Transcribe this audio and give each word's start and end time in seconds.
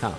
com 0.00 0.14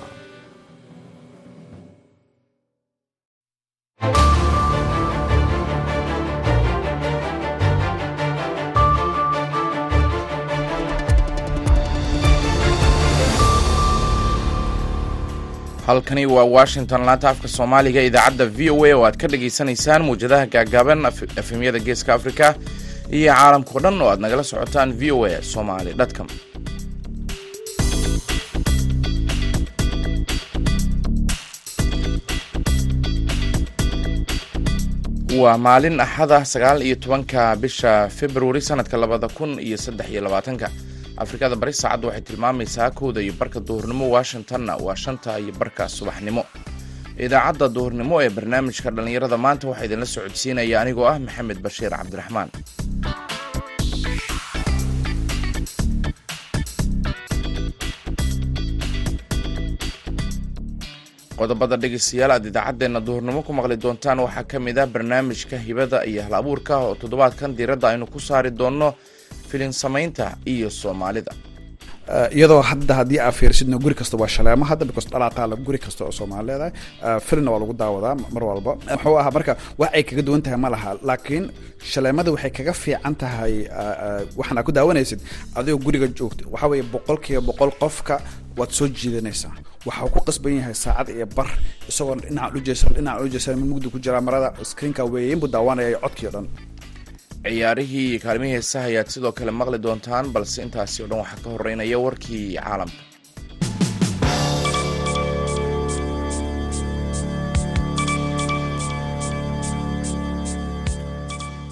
halkani 15.88 16.26
waa 16.26 16.44
washington 16.44 17.02
laanta 17.06 17.30
afka 17.30 17.48
soomaaliga 17.48 18.02
idaacadda 18.10 18.46
v 18.58 18.70
o 18.76 18.86
a 18.86 18.94
oo 18.98 19.04
aad 19.08 19.18
ka 19.22 19.28
dhagaysanaysaan 19.32 20.02
muwjadaha 20.08 20.46
gaagaaban 20.54 21.06
efemyada 21.42 21.80
geeska 21.80 22.14
africa 22.14 22.48
iyo 23.18 23.34
caalamkao 23.34 23.80
dhan 23.84 24.02
oo 24.02 24.10
aad 24.12 24.20
nagala 24.24 24.44
socotaan 24.44 24.94
v 25.00 25.12
o 25.12 25.26
a 25.26 25.42
somaly 25.54 25.94
com 26.18 26.28
waa 35.40 35.58
maalin 35.58 36.00
axada 36.00 36.44
sagaal 36.46 36.82
iyo 36.84 36.96
tobanka 36.96 37.56
bisha 37.56 38.10
februari 38.10 38.62
sanadka 38.62 38.98
labada 38.98 39.28
kun 39.28 39.60
iyo 39.60 39.78
saddex 39.78 40.08
iyo 40.12 40.22
labaatanka. 40.22 40.68
Afrikada 41.18 41.56
bari 41.56 41.74
saacadda 41.74 42.08
waxay 42.08 42.22
tilmaamaysaa 42.28 42.92
kowda 42.92 43.22
iyo 43.22 43.34
barka 43.40 43.60
duhurnimo 43.60 44.10
washingtonna 44.16 44.76
waa 44.78 44.96
shanta 44.96 45.40
iyo 45.40 45.54
barka 45.60 45.90
subaxnimo. 45.90 46.44
Idaacadda 47.18 47.68
duhurnimo 47.76 48.22
ee 48.24 48.30
barnaamijka 48.30 48.90
dhallinyarada 48.92 49.38
maanta 49.38 49.68
waxaa 49.72 49.86
idinla 49.88 50.06
socodsiinaya 50.16 50.76
anigoo 50.82 51.08
ah 51.12 51.20
maxamed 51.26 51.60
bashiir 51.66 51.92
cabdiraxmaan 52.00 52.50
qodobada 61.42 61.76
dhegeystayaal 61.84 62.32
aad 62.36 62.46
idaacaddeenna 62.52 63.00
duhurnimo 63.08 63.42
ku 63.48 63.52
maqli 63.60 63.76
doontaan 63.84 64.20
waxaa 64.26 64.44
ka 64.52 64.58
mid 64.66 64.78
ah 64.84 64.88
barnaamijka 64.94 65.58
hibada 65.68 65.98
iyo 66.12 66.22
hal 66.26 66.34
abuurka 66.42 66.74
oo 66.86 66.94
toddobaadkan 67.02 67.50
diiradda 67.58 67.88
aynu 67.92 68.06
ku 68.14 68.20
saari 68.28 68.52
doonno 68.60 68.88
filin 69.50 69.74
samaynta 69.84 70.26
iyo 70.54 70.70
soomaalida. 70.82 71.32
Iyadoo 72.38 72.62
hadda 72.72 72.94
haddii 73.00 73.20
aa 73.26 73.32
fiirsidno 73.40 73.78
guri 73.84 73.96
kasta 74.00 74.16
waa 74.22 74.28
shaleemo 74.36 74.66
hadda 74.72 74.86
because 74.90 75.08
dhalaataala 75.14 75.56
guri 75.68 75.80
kasta 75.86 76.02
oo 76.08 76.12
soomaali 76.20 76.48
leedahay 76.50 76.72
filmna 77.28 77.50
waa 77.54 77.60
lagu 77.64 77.74
daawadaa 77.82 78.16
mar 78.36 78.44
walba. 78.50 78.72
Muxuu 78.94 79.16
ahaa 79.22 79.32
marka 79.38 79.54
wax 79.82 79.90
ay 79.98 80.04
kaga 80.10 80.22
duwan 80.28 80.42
tahay 80.46 80.60
ma 80.64 80.70
laha 80.76 80.92
laakiin 81.10 81.44
shaleemada 81.92 82.30
waxay 82.36 82.52
kaga 82.58 82.74
fiican 82.84 83.16
tahay 83.24 83.54
waxaan 84.40 84.58
aa 84.60 84.64
ku 84.68 84.72
daawanaysid 84.78 85.20
adigoo 85.58 85.80
guriga 85.86 86.08
joogta. 86.18 86.44
Waxaa 86.54 86.70
weeye 86.72 86.86
boqolkiiba 86.94 87.42
boqol 87.50 87.72
qofka 87.82 88.16
waad 88.60 88.72
soo 88.78 88.88
jiidanaysaa 89.00 89.54
waxau 89.88 90.10
ku 90.14 90.20
qasban 90.28 90.54
yahay 90.60 90.76
saacad 90.84 91.08
iyo 91.16 91.26
bar 91.38 91.50
isagoo 91.90 92.16
dhinacan 92.22 93.60
mugdi 93.72 93.88
ku 93.94 93.98
jiraa 94.04 94.22
marada. 94.28 94.50
Screenka 94.70 95.04
weeyin 95.14 95.40
buu 95.42 95.48
daawanaya 95.56 95.98
codkii 96.04 96.28
o 96.30 96.32
dhan. 96.36 96.48
Ciyaarihii 97.46 98.20
kaalmihii 98.24 98.54
heesaha 98.56 98.86
ayaad 98.92 99.08
sidoo 99.14 99.32
kale 99.38 99.52
maqli 99.52 99.78
doontaan 99.86 100.26
balse 100.34 100.62
intaasi 100.66 101.04
o 101.04 101.08
dhan 101.10 101.20
waxaa 101.24 101.42
ka 101.44 101.50
horeynaya 101.56 101.98
warkii 102.06 102.56
caalamka 102.58 103.11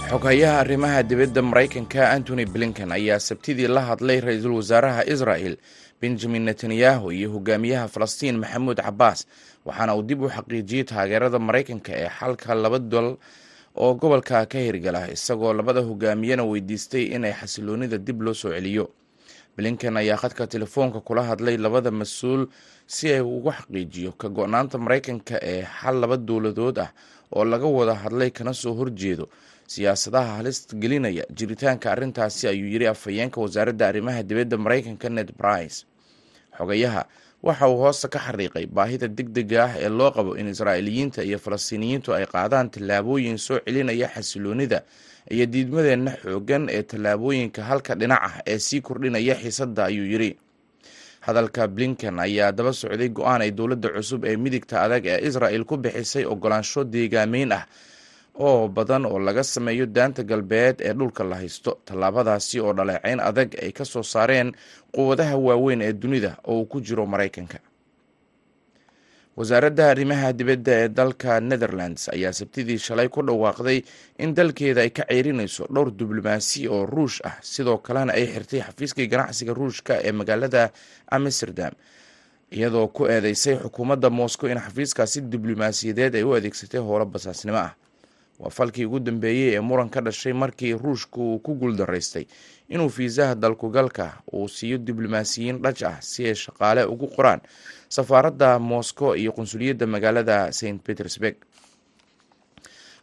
xoghayaha 0.10 0.60
arrimaha 0.64 1.04
dibadda 1.04 1.42
maraykanka 1.42 2.02
antony 2.16 2.46
blinken 2.46 2.92
ayaa 2.92 3.20
sabtidii 3.20 3.68
la 3.68 3.82
hadlay 3.90 4.20
ra'iisul 4.22 4.56
wasaaraha 4.60 5.06
israel 5.06 5.58
benjamin 6.02 6.44
netanyahu 6.50 7.12
iyo 7.12 7.30
hogaamiyaha 7.36 7.88
falastiin 7.88 8.38
maxamuud 8.42 8.78
cabaas 8.82 9.28
waxaana 9.66 9.96
uu 9.96 10.02
dib 10.04 10.22
u 10.22 10.30
xaqiijiyey 10.30 10.84
taageerada 10.84 11.40
maraykanka 11.40 11.92
ee 11.94 12.10
xalka 12.20 12.56
laba 12.56 12.80
dal 12.80 13.18
oo 13.76 13.94
gobolka 13.94 14.46
ka 14.46 14.58
hirgala 14.58 15.12
isagoo 15.16 15.54
labada 15.54 15.82
hogaamiyena 15.82 16.44
weydiistay 16.44 17.04
inay 17.16 17.34
xasiloonida 17.34 17.98
dib 17.98 18.22
loo 18.22 18.34
soo 18.34 18.50
celiyo. 18.52 18.90
Blinken 19.58 19.98
ayaa 19.98 20.18
khadka 20.18 20.48
telefoonka 20.48 21.00
kula 21.02 21.24
hadlay 21.24 21.58
labada 21.58 21.92
mas'uul 21.92 22.48
si 22.88 23.14
ay 23.14 23.22
ugu 23.22 23.52
xaqiijiyo 23.52 24.12
ka 24.18 24.28
go-naanta 24.30 24.78
maraykanka 24.78 25.36
ee 25.52 25.62
xal 25.82 25.96
laba 26.02 26.18
dowladood 26.18 26.78
ah 26.80 26.90
oo 27.36 27.46
laga 27.46 27.66
wada 27.68 27.94
hadlay 27.94 28.32
kana 28.32 28.54
soo 28.54 28.74
horjeedo 28.74 29.26
siyaasadaha 29.74 30.32
halista 30.42 30.72
gelinaya 30.82 31.24
jiritaanka 31.38 31.86
arrintaasi 31.94 32.44
ayuu 32.52 32.70
yiri 32.74 32.88
afhayeenka 32.94 33.38
wasaaradda 33.44 33.86
arrimaha 33.92 34.22
dibadda 34.30 34.58
maraykanka 34.66 35.08
ned 35.18 35.30
brice 35.40 35.78
xogayaha 36.58 37.02
waxa 37.48 37.66
uu 37.72 37.78
hoosta 37.84 38.08
ka 38.14 38.20
xariiqay 38.26 38.66
baahida 38.78 39.08
deg 39.18 39.30
dega 39.38 39.60
ah 39.66 39.74
ee 39.86 39.90
loo 40.00 40.12
qabo 40.18 40.32
in 40.42 40.48
israa'iiliyiinta 40.54 41.20
iyo 41.30 41.38
falastiiniyiintu 41.46 42.10
ay 42.18 42.26
qaadaan 42.34 42.68
tallaabooyin 42.74 43.38
soo 43.38 43.60
celinaya 43.66 44.08
xasiloonida 44.16 44.80
iyo 45.36 45.46
diidmadeenna 45.54 46.12
xoogan 46.24 46.64
ee 46.78 46.84
tallaabooyinka 46.92 47.62
halka 47.70 47.94
dhinac 48.02 48.20
ah 48.30 48.36
ee 48.52 48.58
sii 48.68 48.82
kordhinaya 48.88 49.36
xiisadda 49.42 49.82
ayuu 49.90 50.08
yidhi 50.14 50.32
hadalka 51.26 51.68
blinken 51.76 52.20
ayaa 52.26 52.52
daba 52.58 52.74
socday 52.82 53.10
go'aan 53.20 53.42
ay 53.46 53.52
dowladda 53.60 53.90
cusub 53.96 54.22
ee 54.26 54.36
midigta 54.44 54.76
adag 54.86 55.06
ee 55.14 55.20
israel 55.30 55.64
ku 55.70 55.76
bixisay 55.78 56.26
ogolaansho 56.34 56.82
deegaameyn 56.94 57.52
ah 57.60 57.64
oo 58.40 58.68
badan 58.68 59.06
oo 59.06 59.20
laga 59.20 59.44
sameeyo 59.44 59.86
daanta 59.86 60.24
galbeed 60.24 60.82
ee 60.82 60.94
dhulka 60.94 61.24
la 61.24 61.36
haysto. 61.42 61.72
Tallaabadaasi 61.86 62.60
oo 62.60 62.74
dhaleecayn 62.74 63.20
adag 63.30 63.50
ay 63.64 63.72
ka 63.72 63.86
soo 63.86 64.04
saareen 64.04 64.50
quwadaha 64.96 65.36
waaweyn 65.38 65.82
ee 65.82 65.94
dunida 65.94 66.32
oo 66.48 66.60
uu 66.60 66.66
ku 66.66 66.82
jiro 66.82 67.06
maraykanka. 67.06 67.60
Wasaaradda 69.38 69.90
arrimaha 69.92 70.34
dibadda 70.34 70.72
ee 70.84 70.88
dalka 70.90 71.40
netherlands 71.40 72.10
ayaa 72.16 72.34
sabtidii 72.34 72.78
shalay 72.78 73.08
ku 73.08 73.22
dhawaaqday 73.24 73.80
in 74.24 74.34
dalkeeda 74.36 74.82
ay 74.82 74.90
ka 74.92 75.04
ceyrinayso 75.10 75.64
dhowr 75.74 75.92
diblomaasi 76.00 76.68
oo 76.68 76.86
ruush 76.86 77.20
ah. 77.24 77.38
Sidoo 77.42 77.78
kalena 77.78 78.14
ay 78.14 78.26
xirtay 78.28 78.62
xafiiskii 78.68 79.08
ganacsiga 79.08 79.54
ruushka 79.54 79.94
ee 80.04 80.12
magaalada 80.12 80.72
amsterdam 81.12 81.72
iyadoo 82.52 82.88
ku 82.88 83.08
eedeysay 83.08 83.56
xukuumadda 83.64 84.10
moscow 84.10 84.50
in 84.52 84.60
xafiiskaasi 84.60 85.22
diblomaasiyadeed 85.32 86.16
ay 86.20 86.24
u 86.24 86.34
adeegsatay 86.36 86.82
howlo 86.82 87.06
basaasnimo 87.06 87.58
ah 87.58 87.72
waa 88.40 88.50
falkii 88.58 88.86
ugu 88.86 89.00
dambeeyey 89.00 89.56
ee 89.56 89.60
muran 89.70 89.90
ka 89.90 90.02
dhashay 90.02 90.34
markii 90.34 90.74
ruushku 90.84 91.20
uu 91.34 91.40
ku 91.40 91.52
guuldaraystay 91.62 92.26
inuu 92.70 92.90
fiisaha 92.90 93.36
dalkugalka 93.36 94.06
uu 94.34 94.48
siiyo 94.48 94.78
diblomaasiyiin 94.78 95.58
dhaj 95.64 95.80
ah 95.92 95.98
si 96.02 96.26
ay 96.30 96.36
shaqaale 96.36 96.84
ugu 96.94 97.08
qoraan 97.16 97.42
safaaradda 97.90 98.60
moscow 98.60 99.16
iyo 99.22 99.32
qunsuliyadda 99.38 99.86
magaalada 99.88 100.52
st 100.58 100.80
petersburg. 100.86 101.36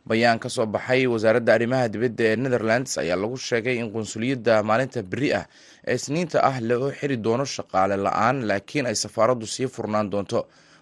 Bayaan 0.06 0.38
ka 0.38 0.48
soo 0.48 0.66
baxay 0.66 1.06
wasaaradda 1.10 1.50
arrimaha 1.54 1.88
dibadda 1.92 2.24
ee 2.30 2.36
netherlands 2.36 2.92
ayaa 3.03 3.16
lagu 3.22 3.36
sheegay 3.48 3.76
in 3.82 3.88
qunsuliyadda 3.94 4.54
maalinta 4.68 5.03
beri 5.12 5.28
ah 5.41 5.44
ee 5.91 5.94
isniinta 5.98 6.38
ah 6.50 6.56
loo 6.68 6.88
xiri 6.98 7.16
doono 7.24 7.44
shaqaale 7.44 7.97
la'aan 8.06 8.36
laakiin 8.48 8.86
ay 8.91 8.94
safaaraddu 9.04 9.47
sii 9.54 9.66
furnaan 9.74 10.06
doonto 10.12 10.41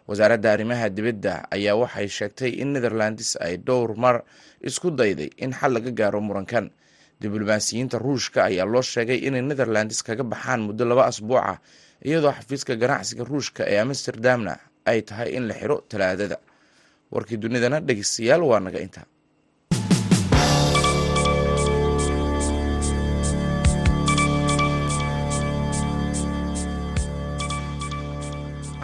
wasaaradda 0.08 0.48
arrimaha 0.54 0.86
dibadda 0.96 1.34
ayaa 1.56 1.74
waxay 1.82 2.08
sheegtay 2.16 2.52
in 2.62 2.68
netherlands 2.74 3.36
ay 3.46 3.56
dhowr 3.66 3.90
mar 4.04 4.16
isku 4.68 4.90
dayday 4.90 5.30
in 5.44 5.52
xal 5.52 5.72
laga 5.76 5.90
gaaro 6.00 6.20
murankan. 6.20 6.66
Diblomaasiyiinta 7.20 7.96
ruushka 8.04 8.44
ayaa 8.50 8.66
loo 8.72 8.82
sheegay 8.82 9.18
inay 9.28 9.42
netherlands 9.42 10.02
kaga 10.06 10.24
baxaan 10.32 10.60
muddo 10.66 10.84
laba 10.84 11.04
asbuuc 11.10 11.40
ah 11.52 11.58
iyadoo 12.04 12.32
xafiiska 12.38 12.72
ganacsiga 12.82 13.24
ruushka 13.24 13.62
ee 13.72 13.78
amsterdamna 13.84 14.54
ay 14.90 15.00
tahay 15.08 15.30
in 15.36 15.44
la 15.48 15.54
xiro 15.60 15.76
talaadada. 15.90 16.36
Warkii 17.12 17.38
dunidana 17.42 17.78
dhegeystayaal 17.80 18.42
waa 18.50 18.60
naga 18.60 18.80
intaa 18.86 19.06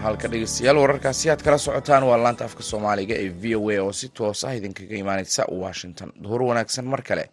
halka 0.03 0.29
dhegeystayaal 0.33 0.79
wararkaasi 0.83 1.31
aad 1.33 1.43
kala 1.45 1.59
socotaan 1.59 2.05
waa 2.09 2.19
laanta 2.25 2.45
afka 2.49 2.63
soomaaliga 2.71 3.15
ee 3.25 3.29
v 3.43 3.57
o 3.57 3.71
a 3.71 3.79
oo 3.85 3.93
si 4.01 4.09
toos 4.19 4.41
ah 4.49 4.55
idinkaga 4.59 4.97
imaaneysa 5.03 5.43
washington. 5.63 6.09
Duhur 6.23 6.43
wanaagsan 6.49 6.87
mar 6.93 7.03
kale. 7.09 7.25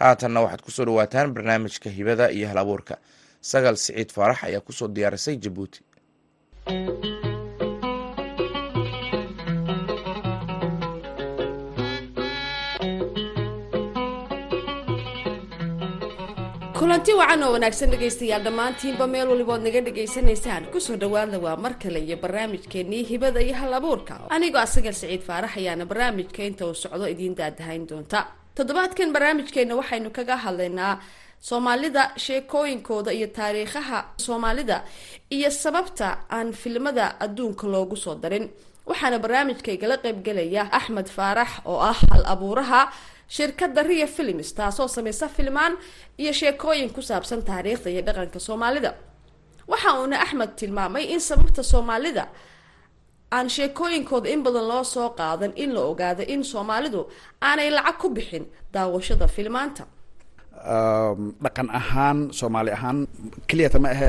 Haatanna 0.00 0.40
waxaad 0.44 0.62
ku 0.66 0.70
soo 0.70 0.84
dhawaataan 0.88 1.34
barnaamijka 1.34 1.88
hibada 1.90 2.26
iyo 2.36 2.48
hal 2.48 2.58
abuurka. 2.62 2.94
Sagal 3.40 3.76
siciid 3.76 4.10
faarax 4.16 4.38
ayaa 4.44 4.60
ku 4.66 4.72
soo 4.72 4.88
diyaarisay 4.88 5.36
jabuuti 5.44 5.80
kulanti 16.82 17.12
wacan 17.20 17.42
oo 17.46 17.52
wanaagsan 17.54 17.90
dhegaystayaal 17.94 18.42
dhammaantiinba 18.46 19.06
meel 19.12 19.28
walibood 19.32 19.62
naga 19.62 19.80
dhegaysanaysaan 19.86 20.64
ku 20.74 20.80
soo 20.82 20.96
dhawaada 20.98 21.38
waa 21.38 21.54
mar 21.56 21.74
kale 21.78 22.00
iyo 22.02 22.16
barnaamijkeenii 22.18 23.02
hibada 23.10 23.38
iyo 23.40 23.54
hal 23.54 23.74
abuurka. 23.74 24.14
Anigoo 24.34 24.58
asagal 24.58 24.92
siciid 24.94 25.22
faarax 25.22 25.54
ayaana 25.56 25.84
barnaamijka 25.86 26.42
inta 26.42 26.66
uu 26.66 26.74
socdo 26.74 27.06
idiin 27.06 27.34
daadahayn 27.38 27.86
doonta. 27.86 28.26
Toddobaadkan 28.56 29.12
barnaamijkeena 29.14 29.76
waxaynu 29.78 30.10
kaga 30.10 30.36
hadlaynaa 30.36 30.98
soomaalida 31.40 32.10
sheekooyinkooda 32.18 33.12
iyo 33.12 33.26
taariikhaha 33.26 33.98
soomaalida 34.18 34.82
iyo 35.30 35.50
sababta 35.50 36.18
aan 36.30 36.52
filimada 36.52 37.14
adduunka 37.20 37.66
loogu 37.66 37.96
soo 37.96 38.14
darin. 38.18 38.50
Waxaana 38.86 39.18
barnaamijkaygala 39.22 39.96
qaybgelaya 40.02 40.66
axmed 40.72 41.06
faarax 41.06 41.62
oo 41.64 41.78
ah 41.78 41.94
hal 42.10 42.24
abuuraha 42.26 42.90
shirkadda 43.36 43.82
ria 43.90 44.06
films 44.16 44.48
taasoo 44.58 44.88
sameysa 44.96 45.26
filmaan 45.36 45.72
iyo 46.22 46.32
sheekooyin 46.40 46.90
ku 46.96 47.00
saabsan 47.10 47.40
taariikhda 47.48 47.88
iyo 47.94 48.02
dhaqanka 48.08 48.38
soomaalida. 48.48 48.90
Waxa 49.72 49.90
uuna 50.00 50.16
axmed 50.24 50.50
tilmaamay 50.60 51.04
in 51.14 51.20
sababta 51.28 51.62
soomaalida 51.72 52.24
aan 53.36 53.46
sheekooyinkooda 53.56 54.28
in 54.34 54.40
badan 54.46 54.66
loo 54.70 54.84
soo 54.94 55.08
qaadan 55.20 55.52
in 55.62 55.70
la 55.76 55.80
ogaado 55.90 56.22
in 56.34 56.40
soomaalidu 56.52 57.00
aanay 57.48 57.68
lacag 57.76 57.96
ku 58.02 58.08
bixin 58.16 58.44
daawashada 58.74 59.26
filmaanta. 59.36 59.84
Dhaqan 61.44 61.68
ahaan 61.80 62.18
soomaali 62.38 62.70
ahaan 62.76 62.98
keliyata 63.48 63.78
ma 63.84 63.88
ahe 63.94 64.08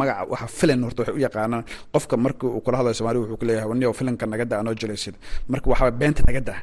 magaca 0.00 0.22
waxa 0.32 0.46
filan 0.58 0.80
horta 0.86 1.00
waxay 1.02 1.14
u 1.18 1.22
yaqaanaan 1.26 1.64
qofka 1.94 2.14
marka 2.24 2.44
uu 2.46 2.60
kula 2.64 2.76
hadlayo 2.78 2.94
somalia 3.00 3.20
wuxuu 3.22 3.38
kuleeyahay 3.42 3.68
waniyo 3.72 3.90
filanka 3.98 4.24
naga 4.32 4.44
da 4.50 4.56
anoo 4.60 4.74
jilaysid 4.80 5.14
marka 5.52 5.66
waxaa 5.72 5.90
beenta 6.00 6.22
naga 6.28 6.40
da 6.48 6.54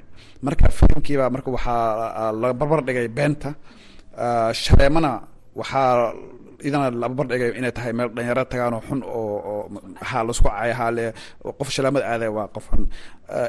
marka 0.45 0.65
filimkiiba 0.77 1.25
marka 1.35 1.49
waxaa 1.55 2.31
la 2.41 2.47
barbar 2.59 2.79
dhigay 2.87 3.07
beenta. 3.17 3.49
Shaleemana 4.61 5.11
waxaa 5.59 6.13
idana 6.67 6.87
la 7.01 7.07
barbar 7.09 7.25
dhigay 7.31 7.49
inay 7.59 7.71
tahay 7.77 7.93
meel 7.97 8.09
dhalinyaro 8.15 8.43
tagaanoo 8.51 8.81
xun 8.87 8.99
oo 9.03 9.37
oo 9.51 9.61
ha 10.09 10.17
la 10.27 10.31
isku 10.35 10.49
cay 10.57 10.71
haale 10.79 11.05
qof 11.59 11.69
shaleemada 11.75 12.05
aadaya 12.13 12.31
waa 12.37 12.47
qof 12.55 12.65
xun 12.71 12.83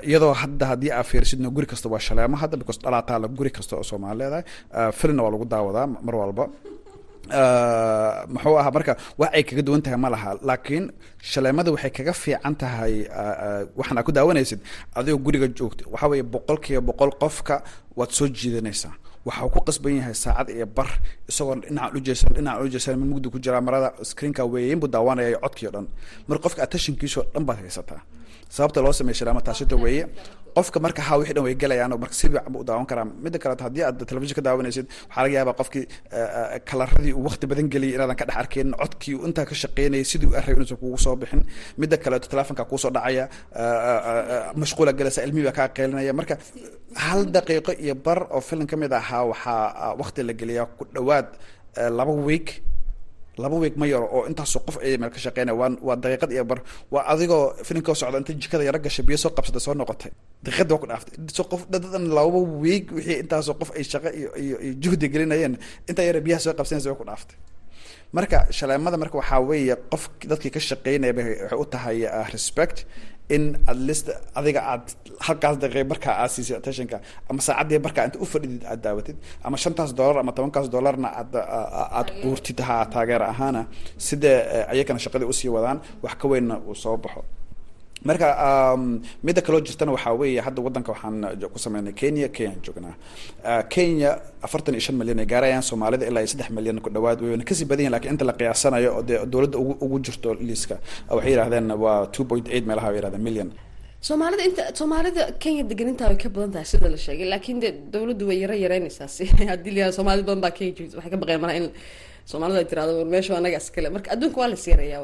iyadoo 0.09 0.33
hadda 0.43 0.65
haddii 0.71 0.93
aa 0.99 1.03
fiirsidna 1.11 1.49
guri 1.57 1.67
kasta 1.73 1.87
waa 1.93 2.03
shaleemo 2.07 2.37
hadda 2.43 2.57
because 2.61 2.79
dhalaataa 2.85 3.19
la 3.23 3.29
guri 3.39 3.51
kasta 3.57 3.73
oo 3.79 3.85
soomaali 3.91 4.19
leedahay 4.21 4.45
filmna 4.99 5.23
waa 5.25 5.33
lagu 5.35 5.45
daawadaa 5.53 5.87
mar 6.07 6.15
walba 6.23 6.45
muxuu 8.33 8.57
ahaa 8.61 8.73
marka 8.77 8.93
wax 9.21 9.31
ay 9.37 9.43
kaga 9.49 9.63
duwan 9.67 9.83
tahay 9.85 9.99
ma 10.05 10.09
laha 10.15 10.31
laakiin 10.49 10.85
shaleemada 11.31 11.71
waxay 11.75 11.91
kaga 11.99 12.13
fiican 12.23 12.55
tahay 12.63 12.95
waxaan 13.79 13.99
aa 13.99 14.05
ku 14.07 14.13
daawanaysid 14.17 14.61
adigoo 14.99 15.21
guriga 15.27 15.49
joogta 15.59 15.85
waxaa 15.93 16.09
weeye 16.13 16.23
boqol 16.35 16.59
kiiba 16.65 16.81
boqol 16.89 17.11
qofka 17.23 17.57
waad 17.99 18.11
soo 18.19 18.29
jiidanaysaa. 18.39 18.95
Waxau 19.27 19.49
ku 19.55 19.61
qasban 19.67 19.95
yahay 20.01 20.15
saacad 20.15 20.49
iyo 20.57 20.67
bar 20.77 20.89
isagoo 21.31 21.55
dhinacaan 21.63 21.97
ujeesan 21.99 22.31
dhinacaan 22.37 22.65
ujeesan 22.67 22.95
mid 23.01 23.09
mugdi 23.13 23.29
ku 23.35 23.39
jiraa 23.45 23.61
marada 23.61 23.89
screenka 24.11 24.43
weeyin 24.53 24.79
buu 24.81 24.89
daawanaya 24.95 25.39
codkii 25.45 25.69
o 25.69 25.71
dhan. 25.75 25.87
Marka 26.29 26.43
qofka 26.45 26.61
attentionkiisa 26.65 27.21
oo 27.21 27.27
dhan 27.35 27.45
baad 27.49 27.59
haysataa 27.63 28.01
sababta 28.57 28.81
loo 28.85 28.93
sameeya 28.99 29.19
shaleemo 29.21 29.41
taasita 29.49 29.77
weeye 29.85 30.05
qofka 30.57 30.79
marka 30.85 31.03
ha 31.09 31.15
wixii 31.21 31.35
dhan 31.37 31.45
way 31.47 31.55
gelayaan 31.63 31.93
marka 32.03 32.15
si 32.21 32.27
u 32.61 32.65
daawan 32.69 32.87
karaa. 32.91 33.05
Midda 33.25 33.39
kaleeto 33.43 33.63
haddii 33.67 33.83
aad 33.89 33.99
telefishin 34.11 34.37
ka 34.39 34.43
daawanaysid 34.47 34.87
waxaa 34.91 35.23
laga 35.25 35.35
yaabaa 35.39 35.55
qofkii 35.61 35.85
kalaradii 36.71 37.13
uu 37.19 37.25
waqti 37.29 37.47
badan 37.51 37.69
geliyay 37.75 37.95
inaadan 37.97 38.17
ka 38.21 38.25
dhex 38.29 38.37
arkeynin 38.43 38.75
codkii 38.83 39.15
intaa 39.27 39.45
ka 39.51 39.55
shaqeynayay 39.63 40.05
sidii 40.11 40.29
u 40.33 40.35
array 40.39 40.55
inuusan 40.57 40.79
kugu 40.83 40.99
soo 41.05 41.15
bixin. 41.21 41.43
Midda 41.81 41.97
kaleeto 42.05 42.27
telefonka 42.33 42.65
kuusoo 42.71 42.91
dhacaya 42.97 43.25
mashquula 44.61 44.93
galaysa 44.99 45.21
ilmihii 45.27 45.47
baa 45.49 45.57
kaa 45.59 45.69
qeylinaya 45.77 46.13
marka 46.21 46.35
hal 47.05 47.21
daqiiqo 47.37 47.73
iyo 47.85 47.95
bar 48.07 48.19
oo 48.37 48.41
filim 48.49 48.67
ka 48.71 48.77
mid 48.83 48.93
ahaa 49.01 49.23
waxaa 49.33 49.95
waqti 50.01 50.21
la 50.29 50.33
geliyaa 50.41 50.67
ku 50.79 50.83
dhawaad 50.95 51.29
laba 51.99 52.13
week 52.29 52.49
laba 53.43 53.57
week 53.63 53.77
ma 53.81 53.87
yaro 53.93 54.07
oo 54.17 54.23
intaasoo 54.31 54.61
qof 54.67 54.77
ay 54.85 54.97
meel 55.01 55.11
ka 55.15 55.19
shaqeynaya. 55.25 55.55
Waa 55.61 55.71
waa 55.87 55.97
daqiiqad 56.03 56.31
iyo 56.37 56.45
bar. 56.51 56.61
Waa 56.93 57.05
adigoo 57.13 57.45
filimka 57.67 57.95
socda 58.01 58.19
inta 58.23 58.33
jikada 58.43 58.65
yaro 58.69 58.79
gashay 58.85 59.05
biyo 59.09 59.19
soo 59.23 59.31
qabsatay 59.37 59.61
soo 59.67 59.75
noqotay. 59.81 60.11
Daqiiqada 60.45 60.73
waa 60.75 60.81
ku 60.83 60.87
dhaaftay. 60.91 61.15
So 61.37 61.43
qof 61.51 61.63
dadan 61.73 62.05
laba 62.17 62.39
week 62.65 62.87
wixii 62.97 63.19
intaasoo 63.25 63.55
qof 63.61 63.71
ay 63.79 63.85
shaqo 63.93 64.09
iyo 64.21 64.31
iyo 64.45 64.57
iyo 64.65 64.73
juhdi 64.83 65.07
gelinayeen 65.13 65.55
intaa 65.91 66.05
yara 66.09 66.21
biyaha 66.27 66.41
soo 66.45 66.55
qabsanaysa 66.59 66.89
waa 66.93 67.01
ku 67.01 67.05
dhaaftay. 67.11 67.37
Marka 68.17 68.39
shaleemada 68.57 68.97
marka 69.03 69.17
waxaa 69.21 69.41
weeye 69.49 69.75
qof 69.93 70.03
dadkii 70.31 70.51
ka 70.57 70.61
shaqeynaya 70.69 71.13
waxay 71.17 71.59
u 71.63 71.65
tahay 71.73 71.99
respect 72.35 72.79
in 73.37 73.45
at 73.71 73.77
least 73.87 74.07
adiga 74.41 74.61
aad 74.73 74.85
halkaas 75.27 75.57
daqiiq 75.63 75.87
markaa 75.93 76.15
aad 76.23 76.31
siisay 76.37 76.57
attentionka 76.61 76.97
ama 77.31 77.41
saacaddii 77.47 77.81
markaa 77.87 78.05
inta 78.09 78.19
u 78.25 78.27
fadhidid 78.33 78.63
aad 78.73 78.81
daawatid 78.87 79.17
ama 79.47 79.57
shantaas 79.63 79.91
dollar 80.01 80.17
ama 80.23 80.33
tobankaas 80.37 80.67
dollarna 80.75 81.09
aad 81.21 81.33
aad 81.99 82.09
quurtid 82.23 82.59
ha 82.69 82.77
taageer 82.95 83.23
ahaana 83.33 83.63
sida 84.07 84.33
ayagana 84.73 84.99
shaqadii 85.05 85.29
u 85.33 85.35
sii 85.41 85.51
wadaan 85.57 85.79
wax 86.05 86.15
ka 86.21 86.27
weynna 86.33 86.55
uu 86.71 86.75
soo 86.85 86.97
baxo 87.05 87.23
marka 88.05 88.27
midda 89.23 89.43
kaloo 89.43 89.61
jirtana 89.61 89.93
waxaa 89.93 90.15
weeye 90.15 90.41
hadda 90.41 90.63
waddanka 90.63 90.93
waxaan 90.93 91.27
ku 91.53 91.59
sameynay 91.59 91.93
kenya 91.93 92.29
kenyaan 92.29 92.61
joognaa 92.63 92.95
kenya 93.69 94.11
afartan 94.43 94.75
iyo 94.75 94.81
shan 94.81 94.97
milyan 94.97 95.19
ay 95.19 95.27
gaarayaan 95.27 95.63
soomaalida 95.63 96.07
ilaa 96.07 96.23
iyo 96.23 96.31
saddex 96.33 96.51
milyan 96.51 96.81
ku 96.81 96.91
dhawaad 96.91 97.23
wayna 97.23 97.45
ka 97.45 97.55
sii 97.55 97.65
badan 97.65 97.85
yahin 97.85 97.93
laakiin 97.93 98.13
inta 98.15 98.25
la 98.25 98.33
qiyaasanayo 98.41 98.91
oo 98.97 99.03
dee 99.03 99.19
dowladda 99.27 99.59
ugu 99.59 99.75
ugu 99.85 99.99
jirto 100.01 100.35
liiska 100.35 100.79
waxay 101.11 101.33
yidhahdeen 101.33 101.73
waa 101.85 102.07
two 102.07 102.25
point 102.25 102.47
eight 102.49 102.67
meelaha 102.67 102.89
bay 102.93 103.01
yihahdeen 103.01 103.23
million. 103.29 103.49
Soomaalida 104.01 104.43
inta 104.49 104.63
soomaalida 104.75 105.23
kenya 105.43 105.63
degenintaa 105.71 106.09
way 106.09 106.19
ka 106.25 106.29
badan 106.29 106.53
tahay 106.53 106.69
sida 106.73 106.89
la 106.89 106.97
sheegay. 106.97 107.27
Laakiin 107.35 107.61
de 107.61 107.69
dowladdu 107.95 108.29
way 108.31 108.39
yaro 108.45 108.55
yareynaysaa 108.55 109.09
si 109.09 109.25
haddii 109.53 109.75
la 109.79 109.91
badan 110.07 110.41
baa 110.41 110.51
kenya 110.59 110.73
joogta 110.79 110.97
waxay 110.99 111.11
ka 111.11 111.17
baqeen 111.23 111.41
malaa 111.41 111.57
in 111.61 111.67
soomaalida 112.31 112.59
ay 112.63 112.67
tirahdo 112.71 112.93
meesha 113.13 113.33
anaga 113.41 113.59
iskale. 113.63 113.89
Marka 113.97 114.09
adduunka 114.15 114.39
waa 114.43 114.49
las 114.53 114.65
yareeyaa 114.73 115.01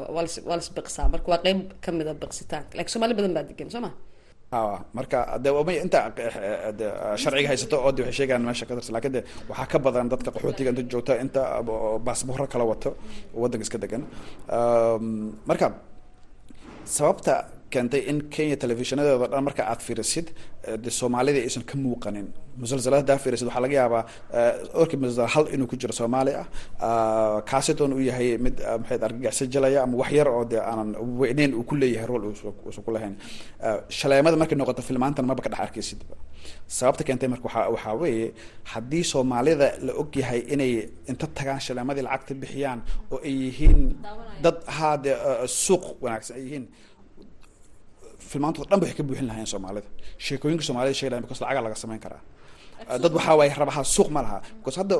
waa 0.47 0.55
las 0.59 0.69
biqsaa. 0.77 1.07
Marka 1.13 1.27
waa 1.31 1.39
qeyb 1.45 1.59
ka 1.83 1.89
mid 1.97 2.07
a 2.07 2.13
biqsitaanka. 2.23 2.71
Lakin 2.77 2.91
soomaali 2.93 3.13
badan 3.17 3.33
baa 3.37 3.43
degan 3.49 3.69
soo 3.75 3.81
ma 3.85 3.91
marka 4.97 5.17
de 5.43 5.49
may 5.67 5.77
inta 5.83 5.99
sharciga 7.21 7.47
haysato 7.51 7.75
oo 7.85 7.91
de 7.97 8.03
sheegaan 8.17 8.41
meesha 8.47 8.65
ka 8.69 8.73
laakiin 8.95 9.13
de 9.15 9.21
waxaa 9.49 9.67
ka 9.71 9.77
badan 9.85 10.07
dadka 10.11 10.29
qaxootiga 10.35 10.69
inta 10.71 10.83
joogta 10.91 11.13
inta 11.23 11.41
baasboorro 12.07 12.45
kala 12.53 12.63
wato 12.71 12.89
waddanka 13.41 13.63
iska 13.67 13.77
degan 13.83 14.03
marka 15.49 15.67
sababta 16.95 17.33
keentay 17.75 18.01
in 18.11 18.17
kenya 18.33 18.55
telefishinadooda 18.63 19.27
dhan 19.33 19.43
marka 19.47 19.61
aad 19.71 19.81
fiirisid 19.87 20.27
de 20.83 20.89
soomaalida 20.99 21.39
aysan 21.47 21.63
ka 21.69 21.75
muuqanin. 21.83 22.27
Musalsalada 22.61 23.01
hadaa 23.03 23.17
fiirisid 23.23 23.47
waxaa 23.49 23.63
laga 23.65 23.75
yaabaa 23.81 24.03
orki 24.81 24.95
musalsal 25.01 25.27
hal 25.35 25.45
inuu 25.55 25.67
ku 25.71 25.75
jiro 25.81 25.93
soomaali 25.99 26.31
ah 26.41 26.47
kaasitoon 27.49 27.91
uu 27.97 28.03
yahay 28.09 28.27
mid 28.45 28.55
maxayd 28.81 29.01
argagaxsa 29.07 29.43
jalaya 29.53 29.79
ama 29.85 29.95
wax 30.01 30.11
yar 30.19 30.27
oo 30.35 30.43
de 30.51 30.57
aanan 30.69 30.89
weyneyn 31.21 31.51
uu 31.59 31.63
ku 31.69 31.75
leeyahay 31.81 32.07
rol 32.11 32.23
uusan 32.29 32.83
ku 32.85 32.91
lahayn 32.95 33.15
shaleemada 33.99 34.35
markay 34.41 34.57
noqoto 34.61 34.81
filmaantan 34.89 35.25
maba 35.29 35.41
ka 35.45 35.49
dhex 35.53 35.61
arkaysid 35.67 35.99
sababta 36.77 37.03
keentay 37.07 37.29
marka 37.33 37.45
waxaa 37.75 37.93
weeye 38.01 38.27
haddii 38.73 39.03
soomaalida 39.13 39.67
la 39.85 39.91
og 40.01 40.11
yahay 40.21 40.39
inay 40.53 40.71
inta 41.11 41.25
tagaan 41.37 41.59
shaleemadii 41.67 42.03
lacagta 42.07 42.33
bixiyaan 42.41 42.79
oo 43.13 43.17
ay 43.27 43.33
yihiin 43.43 43.79
dad 44.45 44.57
haa 44.77 44.95
de 45.05 45.11
suuq 45.65 45.83
wanaagsan 46.03 46.33
ay 46.37 46.43
yihiin 46.47 46.65
filmaantooda 48.31 48.69
dhan 48.71 48.79
ba 48.81 48.85
waxay 48.85 48.97
ka 48.99 49.03
buuxin 49.09 49.27
lahayen 49.29 49.47
soomaalida. 49.53 49.87
Sheekooyinka 50.25 50.63
soomaalida 50.67 50.93
sheegi 50.99 51.09
lahayen 51.11 51.23
because 51.25 51.41
lacaga 51.43 51.61
laga 51.65 51.75
samayn 51.83 51.99
karaa. 52.05 52.21
Dad 53.03 53.13
waxaa 53.17 53.35
waaye 53.39 53.51
rabaha 53.61 53.81
suuq 53.95 54.09
ma 54.15 54.21
laha. 54.25 54.37
Because 54.59 54.77
hadda 54.81 54.95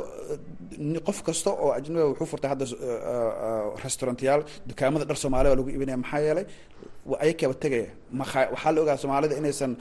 qof 1.08 1.18
kasta 1.28 1.50
oo 1.64 1.70
ajnabiga 1.78 2.06
wuxuu 2.12 2.28
furtay 2.32 2.50
hadda 2.54 2.66
restaurantyaal 3.86 4.42
dukaamada 4.70 5.06
dhar 5.10 5.18
soomaaliya 5.24 5.52
baa 5.52 5.60
lagu 5.60 5.70
iibinaya 5.74 5.98
maxaa 6.04 6.22
yeelay 6.28 6.46
ayakaba 7.24 7.54
tegaya 7.64 7.88
maa 8.20 8.26
waxaa 8.54 8.72
la 8.76 8.80
ogaa 8.84 8.98
soomaalida 9.04 9.36
inaysan 9.42 9.72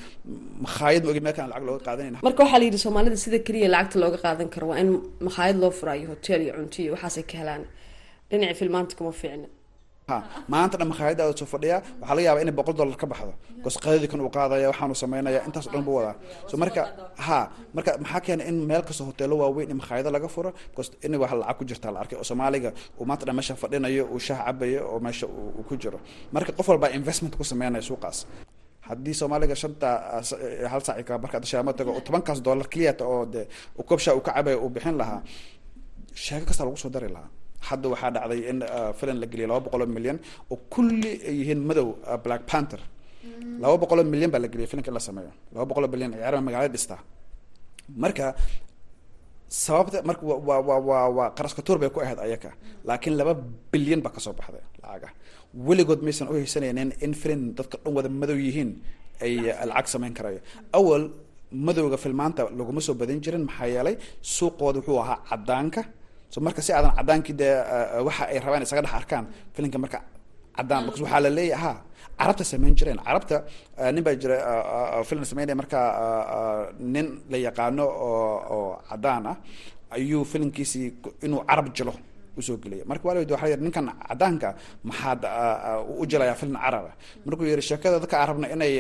makhaayad 0.65 1.03
ma 1.07 1.11
ogi 1.13 1.21
meel 1.27 1.35
kan 1.39 1.47
lacag 1.51 1.65
looga 1.69 1.81
qaadanayn. 1.87 2.15
Marka 2.27 2.41
waxaa 2.45 2.59
la 2.61 2.65
yidhi 2.69 2.79
soomaalida 2.87 3.17
sida 3.25 3.39
keliya 3.47 3.69
lacagta 3.75 3.97
looga 4.03 4.19
qaadan 4.25 4.49
karo 4.55 4.67
waa 4.71 4.79
in 4.83 4.89
makhaayad 5.27 5.57
loo 5.63 5.71
furaayo 5.79 6.07
hotel 6.13 6.41
iyo 6.45 6.53
cunto 6.59 6.79
iyo 6.83 6.91
waxaasay 6.97 7.25
ka 7.31 7.37
helaan. 7.41 7.63
Dhinaci 8.31 8.55
filmaanta 8.61 8.93
kuma 8.99 9.13
fiicna 9.21 9.49
maanta 10.53 10.77
dhan 10.79 10.89
makhaayadaada 10.93 11.33
soo 11.41 11.47
fadhiya 11.55 11.77
waxaa 12.01 12.15
laga 12.17 12.23
yaaba 12.29 12.41
inay 12.45 12.53
boqol 12.59 12.75
dollar 12.81 12.97
ka 13.03 13.07
baxdo. 13.13 13.33
Bcause 13.63 13.79
qadadii 13.85 14.09
kan 14.13 14.21
uu 14.21 14.29
qaadaya 14.37 14.69
waxaanu 14.73 14.95
sameynaya 15.03 15.41
intaas 15.49 15.67
o 15.67 15.71
dhan 15.73 15.85
buu 15.87 15.95
wadaa. 15.99 16.15
So 16.51 16.55
marka 16.63 16.83
ha 17.27 17.39
marka 17.77 17.91
maxaa 18.03 18.21
keenay 18.27 18.47
in 18.51 18.57
meel 18.69 18.83
kasta 18.89 19.03
hoteelo 19.09 19.35
waaweyn 19.43 19.71
in 19.73 19.77
makhaayado 19.81 20.11
laga 20.17 20.29
furo? 20.35 20.51
Bcause 20.73 20.91
in 21.07 21.15
wax 21.23 21.33
lacag 21.41 21.57
ku 21.59 21.65
jirta 21.65 21.89
la 21.95 21.99
arkay. 22.05 22.17
Oo 22.21 22.25
soomaaliga 22.31 22.71
uu 23.01 23.05
maanta 23.09 23.25
dhan 23.27 23.35
meesha 23.39 23.55
fadhinayo 23.63 24.05
uu 24.15 24.19
shaah 24.27 24.45
cabayo 24.47 24.81
oo 24.93 24.99
meesha 25.01 25.27
uu 25.27 25.63
ku 25.69 25.75
jiro. 25.83 25.99
Marka 26.35 26.53
qof 26.59 26.67
walbaa 26.69 26.91
investment 27.01 27.33
ku 27.39 27.45
sameynaya 27.45 27.81
suuqaas. 27.89 28.19
Haddii 28.89 29.15
soomaaliga 29.21 29.55
shanta 29.63 29.89
hal 30.73 30.81
saaci 30.87 31.03
ka 31.09 31.15
marka 31.23 31.37
shaama 31.51 31.73
tago 31.79 31.91
tobankaas 32.07 32.39
dollar 32.47 32.67
keliyata 32.73 33.05
oo 33.13 33.25
de 33.33 33.41
koob 33.89 34.01
shaa 34.05 34.13
uu 34.15 34.21
ka 34.27 34.33
cabayo 34.37 34.59
uu 34.65 34.69
bixin 34.75 34.97
lahaa 35.01 35.21
sheeko 36.25 36.45
kasta 36.49 36.63
lagu 36.69 36.77
soo 36.83 36.91
dari 36.97 37.09
lahaa 37.17 37.31
hadda 37.69 37.87
waxaa 37.93 38.11
dhacday 38.17 38.41
in 38.51 38.59
filan 38.99 39.17
la 39.23 39.27
geliyay 39.33 39.49
laba 39.51 39.61
boqoloo 39.67 39.89
milyan 39.97 40.19
oo 40.53 40.57
kulli 40.75 41.13
ay 41.29 41.35
yihiin 41.41 41.61
madow 41.69 41.87
black 42.25 42.43
panther. 42.51 42.81
Laba 43.63 43.77
boqoloo 43.83 44.05
milyan 44.13 44.31
baa 44.35 44.41
la 44.45 44.49
geliyay 44.53 44.69
filanka 44.73 44.91
in 44.93 44.97
la 44.99 45.03
sameeyo. 45.09 45.33
Laba 45.55 45.65
boqoloo 45.71 45.91
milyan 45.95 46.11
ciyaarama 46.17 46.45
magaalada 46.49 46.73
dhistaa. 46.77 47.01
Marka 48.03 48.27
sababta 49.49 49.99
marka 50.09 50.23
waa 50.49 50.61
waa 50.69 50.81
waa 50.89 51.09
waa 51.19 51.29
qaraskatuur 51.39 51.79
bay 51.83 51.91
ku 51.95 52.01
ahayd 52.05 52.19
ayaka. 52.27 52.51
Laakiin 52.89 53.15
laba 53.21 53.33
bilyan 53.73 54.01
baa 54.05 54.13
ka 54.17 54.21
soo 54.27 54.33
baxday 54.41 54.65
lacaga 54.83 55.09
weligood 55.67 56.01
maysan 56.07 56.27
u 56.31 56.35
haysanaynin 56.39 56.91
in 57.05 57.13
filin 57.21 57.43
dadka 57.59 57.77
dhan 57.85 57.93
wada 57.97 58.09
madow 58.21 58.37
yihiin 58.47 58.71
ay 59.25 59.33
lacag. 59.71 59.87
samayn 59.95 60.13
karayo 60.19 60.41
awal 60.79 61.03
madowga 61.67 61.97
filmaanta 62.05 62.43
laguma 62.59 62.81
soo 62.87 62.95
badin 63.01 63.21
jirin 63.25 63.45
maxaa 63.49 63.69
yeelay 63.75 63.95
suuqooda 64.35 64.79
wuxuu 64.83 64.99
ahaa 65.05 65.19
cadaanka 65.31 65.83
so 66.35 66.39
marka 66.47 66.61
si 66.67 66.71
aadan 66.77 66.93
cadaankii 66.99 67.35
dee 67.41 67.53
waxa 68.07 68.23
ay 68.33 68.39
rabaan 68.45 68.63
isaga 68.67 68.83
dhex 68.85 68.95
arkaan 69.01 69.25
filimka 69.55 69.79
marka 69.85 69.99
cadaan 70.59 70.83
because 70.87 71.03
waxaa 71.05 71.21
la 71.27 71.31
leeyahay 71.39 71.63
ha 71.65 71.73
carabta 72.19 72.45
samayn 72.51 72.75
jireen. 72.79 72.99
Carabta 73.07 73.37
nin 73.95 74.03
baa 74.07 74.15
jira 74.23 74.37
film 75.09 75.23
sameynaya 75.31 75.57
marka 75.61 75.79
nin 76.95 77.07
la 77.31 77.37
yaqaano 77.47 77.85
oo 78.09 78.35
oo 78.57 78.69
cadaan 78.91 79.25
ah 79.33 79.37
ayuu 79.97 80.23
filimkiisii 80.33 80.87
inuu 81.27 81.41
carab 81.51 81.67
jilo 81.77 81.95
u 82.39 82.43
soo 82.47 82.57
gelaya. 82.63 82.85
Marka 82.91 83.03
waa 83.09 83.15
la 83.17 83.21
waa 83.35 83.49
yidhi 83.51 83.65
ninkan 83.67 83.87
cadaanka 84.09 84.49
maxaad 84.89 85.21
u 86.01 86.07
jelayaa 86.11 86.35
film 86.41 86.55
caraba 86.65 86.91
markuu 87.27 87.45
yihi 87.51 87.63
sheekada 87.69 87.97
dadka 88.03 88.17
arabna 88.25 88.47
inay 88.55 88.73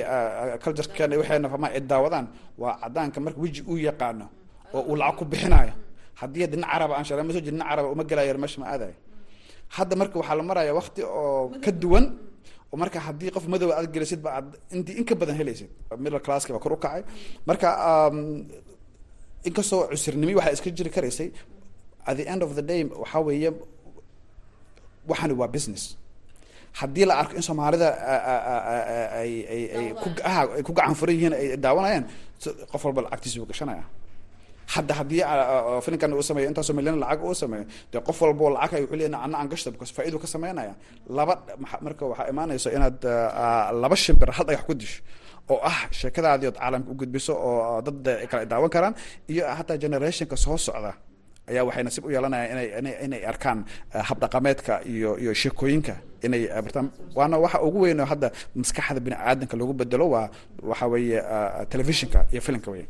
culturekan 0.62 1.10
waxayna 1.20 1.48
fahmaan 1.52 1.72
ay 1.76 1.80
daawadaan 1.90 2.26
waa 2.62 2.74
cadaanka 2.82 3.18
marka 3.24 3.38
weji 3.44 3.60
uu 3.72 3.78
yaqaano 3.88 4.26
oo 4.76 4.82
uu 4.90 4.96
lacag 5.00 5.16
ku 5.18 5.24
bixinayo 5.32 5.72
haddii 6.20 6.46
nin 6.52 6.64
caraba 6.72 6.92
aan 6.98 7.04
soo 7.08 7.16
jiri 7.46 7.52
nin 7.58 7.64
caraba 7.70 7.88
uma 7.94 8.04
gelayo 8.10 8.34
meesha 8.42 8.58
ma 8.62 8.66
aadayo 8.72 8.94
hadda 9.76 9.94
marka 10.00 10.14
waxaa 10.20 10.36
la 10.38 10.42
maraya 10.50 10.72
wakti 10.78 11.00
oo 11.02 11.50
ka 11.64 11.70
duwan 11.82 12.04
oo 12.72 12.76
marka 12.82 12.98
haddii 13.06 13.30
qof 13.36 13.44
madow 13.52 13.70
aad 13.78 13.88
gelisid 13.94 14.20
ba 14.24 14.30
aad 14.38 14.48
intii 14.74 14.94
in 15.00 15.04
ka 15.08 15.14
badan 15.20 15.36
helaysid. 15.40 15.68
Middle 16.02 16.20
classki 16.26 16.50
baa 16.54 16.62
kor 16.64 16.72
u 16.72 16.76
kacay. 16.84 17.02
Marka 17.48 17.68
inkastoo 19.48 19.80
cusurnimi 19.90 20.34
waxaa 20.38 20.52
iska 20.56 20.70
jiri 20.76 20.90
karaysay 20.96 21.28
at 22.08 22.14
the 22.18 22.24
end 22.32 22.42
of 22.46 22.50
the 22.58 22.62
day 22.70 22.80
waxaa 23.02 23.20
weeye 23.26 23.50
waxani 25.10 25.34
waa 25.40 25.48
business. 25.56 25.84
Haddii 26.80 27.04
la 27.08 27.14
arko 27.22 27.34
in 27.38 27.42
soomaalida 27.48 27.88
ay 29.20 29.32
ay 29.54 29.62
ay 29.78 29.86
ku 30.02 30.08
ay 30.56 30.62
ku 30.66 30.72
gacan 30.78 30.94
furan 30.98 31.14
yihiin 31.16 31.34
ay 31.40 31.46
daawanayaan 31.64 32.04
qof 32.72 32.82
walba 32.86 33.00
lacagtiisa 33.06 33.36
uu 33.42 33.46
gashanaya 33.50 33.84
hadda 34.74 34.94
haddii 34.98 35.22
filimkan 35.84 36.12
uu 36.18 36.22
sameeyo 36.28 36.48
intaasoo 36.50 36.74
milyan 36.78 36.98
lacag 37.02 37.24
uu 37.28 37.34
sameeyo 37.42 37.64
dee 37.92 38.00
qof 38.06 38.18
walbo 38.22 38.50
lacag 38.56 38.74
ay 38.78 38.82
wuxuu 38.82 38.96
leeyahay 39.00 39.24
anna 39.24 39.46
gashta 39.52 39.70
because 39.74 39.92
faa'iidu 39.96 40.18
ka 40.18 40.26
sameynaya. 40.34 40.74
Laba 41.16 41.34
marka 41.84 42.04
waxaa 42.10 42.28
imaanaysa 42.32 42.68
inaad 42.76 42.98
laba 43.82 43.96
shimbir 44.04 44.30
hal 44.36 44.46
dhagax 44.48 44.64
ku 44.68 44.74
disho 44.80 45.00
oo 45.52 45.58
ah 45.70 45.78
sheekadaadii 45.98 46.46
ood 46.50 46.56
caalamka 46.60 46.90
u 46.90 46.94
gudbiso 47.00 47.32
oo 47.48 47.80
dad 47.86 48.06
kale 48.30 48.44
daawan 48.52 48.70
karaan 48.74 48.94
iyo 49.32 49.44
hataa 49.58 49.76
generationka 49.82 50.36
soo 50.44 50.56
socda 50.66 50.92
ayaa 51.50 51.64
waxay 51.68 51.82
nasiib 51.86 52.04
u 52.06 52.10
yeelanayaan 52.14 52.58
inay 52.80 52.94
inay 53.06 53.22
arkaan 53.32 53.58
habdhaqameedka 54.08 54.74
iyo 54.92 55.10
iyo 55.22 55.32
sheekooyinka 55.40 55.94
inay 56.26 56.42
bartaan. 56.64 56.86
Waana 57.16 57.36
waxa 57.44 57.58
ugu 57.66 57.78
weyn 57.84 58.00
oo 58.00 58.06
hadda 58.12 58.28
maskaxda 58.60 59.00
bini 59.04 59.16
aadanka 59.28 59.54
lagu 59.60 59.72
bedelo 59.80 60.06
waa 60.14 60.26
waxa 60.70 60.86
weeye 60.92 61.18
telefishinka 61.72 62.18
iyo 62.32 62.40
filimka 62.46 62.70
wey 62.74 62.84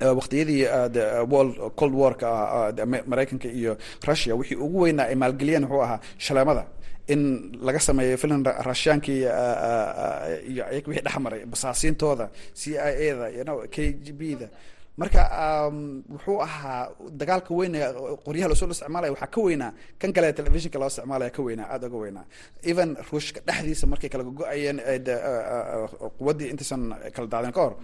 waqtiyadii 0.00 0.62
world 1.32 1.54
cold 1.76 1.94
warka 1.94 2.28
maraykanka 3.06 3.48
iyo 3.48 3.76
russia 4.08 4.34
wixii 4.34 4.56
ugu 4.56 4.80
weynaa 4.80 5.06
ay 5.10 5.14
maalgeliyeen 5.14 5.64
wuxuu 5.64 5.82
ahaa 5.82 6.00
shaleemada 6.18 6.64
in 7.06 7.22
laga 7.66 7.80
sameeyo 7.80 8.16
filim 8.18 8.44
rushyankii 8.68 9.18
iyo 10.50 10.64
iyaga 10.70 10.88
wixii 10.88 11.02
dhexmaray 11.06 11.44
basaasiintooda 11.52 12.30
c 12.54 12.78
i 12.78 13.10
a 13.10 13.44
da 13.44 13.52
k 13.74 13.92
g 14.04 14.12
b 14.12 14.36
da 14.40 14.48
marka 14.96 15.22
wuxuu 16.12 16.38
ahaa 16.46 16.88
dagaalka 17.20 17.54
weyn 17.58 17.72
qoryaha 18.26 18.48
la 18.48 18.54
soo 18.60 18.68
isticmaalaya 18.74 19.12
waxaa 19.14 19.26
ka 19.34 19.40
weynaa 19.46 19.70
kan 20.00 20.12
kale 20.12 20.32
telefishinka 20.32 20.78
loo 20.78 20.86
isticmaalaya 20.92 21.30
ka 21.36 21.42
weynaa 21.46 21.68
aada 21.74 21.86
uga 21.86 21.96
weynaa. 22.04 22.24
Even 22.70 22.96
ruushka 23.10 23.40
dhexdiisa 23.46 23.86
markay 23.92 24.08
kala 24.12 24.24
go'ayeen 24.24 24.78
quwaddii 26.18 26.48
intaysan 26.52 26.82
kala 27.14 27.26
daadeen 27.32 27.52
ka 27.56 27.60
hor 27.64 27.74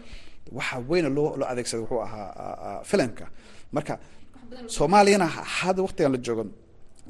waxaa 0.57 0.81
weyna 0.91 1.09
loo 1.17 1.29
loo 1.41 1.49
adeegsaday 1.53 1.83
wuxuu 1.85 2.01
ahaa 2.07 2.81
filimka 2.91 3.25
marka 3.77 3.95
soomaaliyana 4.77 5.27
hadda 5.59 5.81
waqtigan 5.87 6.13
la 6.15 6.19
joogo 6.27 6.45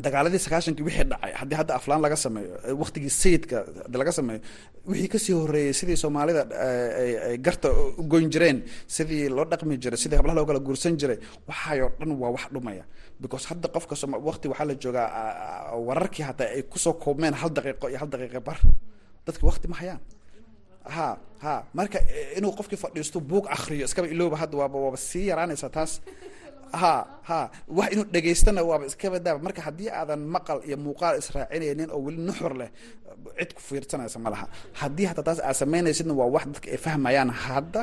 dagaaladii 0.05 0.39
sagaashankii 0.47 0.85
wixii 0.89 1.07
dhacay 1.13 1.33
haddii 1.41 1.57
hadda 1.61 1.73
aflaan 1.79 2.01
laga 2.05 2.17
sameeyo 2.25 2.51
waqtigii 2.83 3.13
sayidka 3.23 3.57
laga 4.01 4.13
sameeyo 4.19 4.41
wixii 4.91 5.09
ka 5.15 5.19
sii 5.25 5.35
horeeyey 5.41 5.73
sidii 5.81 5.97
soomaalida 6.03 6.43
ay 7.31 7.37
garta 7.47 7.69
u 8.01 8.03
goyn 8.13 8.29
jireen 8.35 8.59
sidii 8.97 9.29
loo 9.37 9.45
dhaqmi 9.53 9.75
jiray 9.83 9.99
sidii 10.05 10.17
hablaha 10.21 10.37
loo 10.39 10.47
kala 10.51 10.61
guursan 10.67 10.95
jiray 11.01 11.19
waxaayoo 11.49 11.91
dhan 12.01 12.11
waa 12.23 12.31
wax 12.37 12.45
dhumaya. 12.55 12.85
Because 13.23 13.45
hadda 13.51 13.69
qofka 13.75 13.95
waqti 14.29 14.47
waxaa 14.53 14.67
la 14.71 14.75
joogaa 14.83 15.07
wararkii 15.89 16.25
hataa 16.31 16.49
ay 16.57 16.63
ku 16.73 16.79
soo 16.85 16.93
koobmeen 17.05 17.35
hal 17.41 17.51
daqiiqo 17.57 17.87
iyo 17.91 17.99
hal 18.03 18.09
daqiiqa 18.15 18.41
bar 18.49 18.59
dadki 19.27 19.45
waqti 19.51 19.67
ma 19.73 19.77
hayaan 19.81 20.01
ha 20.97 21.09
ha. 21.45 21.55
Marka 21.79 21.99
inuu 22.39 22.53
qofkii 22.59 22.79
fadhiisto 22.85 23.19
buug 23.31 23.45
akriyo 23.57 23.85
iskaba 23.89 24.09
ilooba 24.15 24.37
hadda 24.43 24.55
waaba 24.61 24.77
waaba 24.85 24.99
sii 25.09 25.27
yaraanaysa 25.31 25.69
taas. 25.77 25.93
Ha 26.83 26.95
ha. 27.29 27.51
Wax 27.77 27.89
inuu 27.95 28.05
dhegaystana 28.13 28.61
waaba 28.69 28.85
iskaba 28.91 29.19
daaba 29.27 29.41
marka 29.47 29.61
haddii 29.67 29.89
aadan 30.01 30.21
maqal 30.35 30.59
iyo 30.69 30.77
muuqaal 30.77 31.15
israacinaynin 31.23 31.89
oo 31.95 32.01
weli 32.07 32.21
nuxur 32.29 32.53
leh 32.61 32.69
cid 33.39 33.51
ku 33.57 33.61
fiirsanaysa 33.69 34.19
ma 34.25 34.29
laha. 34.35 34.47
Haddii 34.81 35.07
hataa 35.11 35.25
taas 35.29 35.41
aad 35.41 35.57
samaynaysidna 35.63 36.13
waa 36.21 36.29
wax 36.35 36.45
dadka 36.53 36.69
ay 36.75 36.77
fahmayaan 36.87 37.31
hadda 37.45 37.81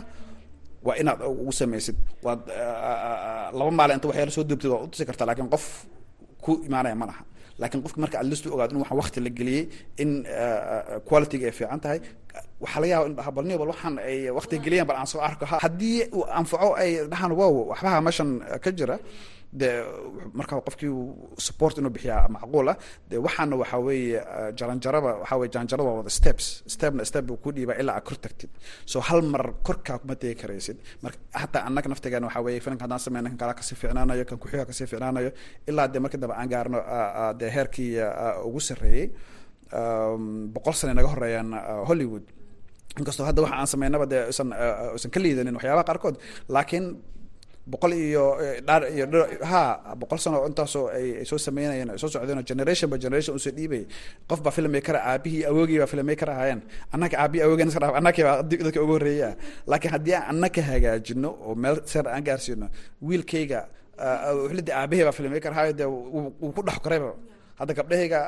waa 0.86 0.96
inaad 1.02 1.20
ugu 1.26 1.52
samaysid. 1.62 1.98
Waad 2.26 2.42
laba 3.58 3.72
maalin 3.80 3.96
inta 3.98 4.08
waxyaala 4.10 4.32
soo 4.38 4.46
duubtid 4.50 4.70
waad 4.74 4.84
utusi 4.88 5.06
kartaa 5.10 5.26
laakiin 5.30 5.50
qof 5.54 5.66
ku 6.46 6.52
imaanaya 6.68 6.96
ma 7.02 7.06
laha. 7.10 7.24
Lakin 7.62 7.80
qofka 7.84 8.00
marka 8.04 8.16
aad 8.22 8.28
listu 8.32 8.48
ogaado 8.54 8.72
in 8.76 8.82
waxaan 8.86 9.00
wakti 9.02 9.20
la 9.26 9.30
geliyey 9.38 9.64
in 10.04 10.12
qualityga 11.10 11.46
ay 11.50 11.54
fiican 11.60 11.80
tahay 11.84 12.00
waxaa 12.64 12.80
laga 12.82 12.92
yaaba 12.94 13.06
in 13.10 13.16
dhaha 13.18 13.32
bal 13.36 13.46
niyo 13.48 13.58
bal 13.62 13.70
waxaan 13.74 13.96
ay 14.10 14.18
wakti 14.38 14.56
geliyeen 14.66 14.88
bal 14.90 14.98
aan 15.02 15.08
soo 15.14 15.22
arko. 15.28 15.46
Haddii 15.46 15.98
uu 16.18 16.24
anfaco 16.40 16.70
ay 16.82 16.92
dhahaan 17.12 17.32
wow 17.40 17.54
waxbaha 17.72 18.02
meeshan 18.06 18.30
ka 18.64 18.72
jira. 18.78 18.98
De 19.62 19.70
marka 20.38 20.56
qofkii 20.68 20.92
support 21.46 21.78
inuu 21.80 21.92
bixiyaa 21.96 22.28
macquul 22.36 22.68
ah 22.74 22.78
de 23.10 23.16
waxaana 23.26 23.56
waxaa 23.62 23.80
weeye 23.88 24.20
jaranjaraba 24.60 25.12
waxaa 25.22 25.38
weye 25.40 25.50
jaranjarada 25.54 25.88
waa 25.90 25.98
wada 26.00 26.10
steps. 26.20 26.46
Stepna 26.74 27.04
step 27.10 27.24
buu 27.28 27.38
ku 27.44 27.50
dhiibaa 27.56 27.78
ilaa 27.82 27.96
aad 28.00 28.04
kor 28.08 28.18
tagtid 28.26 28.52
so 28.92 28.98
hal 29.08 29.22
mar 29.34 29.44
korkaa 29.68 29.98
kuma 30.02 30.16
tegi 30.22 30.36
karaysid. 30.42 30.78
Marka 31.04 31.20
hataa 31.42 31.64
annaga 31.68 31.88
naftigeena 31.92 32.28
waxaa 32.28 32.44
weye 32.48 32.60
filimka 32.66 32.84
haddaan 32.86 33.00
sameyna 33.06 33.30
kan 33.32 33.38
kalaa 33.42 33.56
ka 33.60 33.64
sii 33.68 33.76
ficnaanayo 33.82 34.24
kan 34.30 34.38
kuxiga 34.44 34.66
ka 34.70 34.74
sii 34.78 34.88
ficnaanayo 34.92 35.30
ilaa 35.70 35.88
de 35.94 36.00
markii 36.04 36.20
dambe 36.22 36.36
aan 36.42 36.50
gaarno 36.54 36.80
de 37.40 37.46
heerkii 37.56 37.92
ugu 38.48 38.60
sarreeyey 38.68 39.08
boqol 40.56 40.74
sane 40.80 40.94
naga 40.98 41.08
horeeyaan 41.14 41.50
hollywood 41.90 42.26
inkastoo 43.00 43.26
hadda 43.30 43.42
waxa 43.46 43.56
aan 43.62 43.68
sameynaba 43.74 44.06
dee 44.12 44.22
usan 44.32 44.50
usan 44.98 45.12
ka 45.14 45.20
liidanin 45.24 45.56
waxyaabaha 45.58 45.86
qaarkood 45.90 46.16
laakiin 46.56 46.86
boqol 47.74 47.94
iyo 47.98 48.24
dhaar 48.68 48.82
iyo 48.96 49.06
ha 49.52 49.62
boqol 50.02 50.20
sano 50.24 50.38
intaasoo 50.50 50.86
ay 50.98 51.26
soo 51.30 51.38
sameynayeen 51.48 51.90
ay 51.94 51.98
soo 52.02 52.10
socdeen 52.14 52.38
oo 52.42 52.46
generation 52.52 52.88
by 52.92 52.98
generation 53.06 53.34
u 53.36 53.40
soo 53.46 53.52
dhiibay 53.58 53.84
qof 54.30 54.40
baa 54.46 54.54
filmmaker 54.58 54.96
aabihii 55.12 55.44
awoogii 55.52 55.80
baa 55.82 55.90
filmmaker 55.94 56.30
ahaayeen 56.34 56.62
annaka 56.96 57.16
aabihii 57.24 57.44
awoogeen 57.46 57.70
iska 57.72 57.82
dhaaf 57.84 57.96
annakii 58.00 58.24
baa 58.28 58.36
dadka 58.50 58.80
ugu 58.86 58.94
horreeya. 58.98 59.30
Laakiin 59.72 59.92
haddii 59.96 60.14
aan 60.18 60.26
annaka 60.32 60.62
hagaajino 60.70 61.30
oo 61.48 61.54
meel 61.64 61.78
seer 61.92 62.06
aan 62.16 62.24
gaarsiino 62.28 62.68
wiilkayga 63.08 63.60
wixlidi 64.46 64.72
aabihii 64.82 65.04
baa 65.10 65.16
filmmaker 65.18 65.52
ahaayo 65.54 65.74
dee 65.80 65.90
wuu 65.90 66.52
ku 66.56 66.62
dhex 66.68 66.78
korayba 66.86 67.12
hadda 67.60 67.74
gabdhahayga 67.80 68.20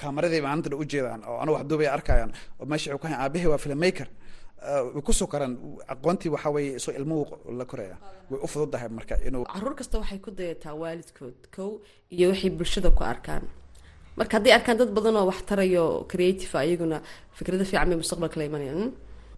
kaamaradii 0.00 0.40
maalinta 0.46 0.68
dha 0.72 0.76
ujeedaan 0.84 1.20
oo 1.30 1.36
anu 1.42 1.50
wax 1.56 1.64
duubay 1.70 1.88
arkayaan 1.96 2.30
oo 2.60 2.64
meesha 2.70 2.88
wuxuu 2.94 3.00
ku 3.02 3.06
hayan 3.06 3.50
waa 3.52 3.58
filmmaker. 3.64 4.08
Way 4.94 5.02
ku 5.06 5.12
soo 5.18 5.26
koraan 5.32 5.52
aqoontii 5.94 6.30
waxaa 6.34 6.52
weeye 6.56 6.78
soo 6.84 6.92
ilmuhu 6.98 7.24
la 7.58 7.64
koraya 7.70 7.96
way 8.30 8.40
u 8.44 8.46
fududahay 8.52 8.88
marka 8.98 9.14
inuu 9.28 9.44
carruur 9.52 9.74
kasta 9.80 9.96
waxay 10.02 10.18
ku 10.24 10.30
dayataa 10.40 10.74
waalidkood 10.82 11.38
kow 11.56 11.70
iyo 12.16 12.26
waxay 12.32 12.50
bulshada 12.58 12.90
ku 12.98 13.02
arkaan. 13.12 13.44
Marka 14.18 14.32
hadday 14.36 14.52
arkaan 14.58 14.76
dad 14.80 14.90
badan 14.96 15.16
oo 15.20 15.26
wax 15.30 15.38
tarayo 15.50 15.84
creative 16.12 16.52
iyaguna 16.66 16.98
fikrado 17.38 17.64
fiican 17.70 17.88
bay 17.90 17.98
mustaqbalka 18.02 18.36
la 18.40 18.44
imanayaan 18.50 18.82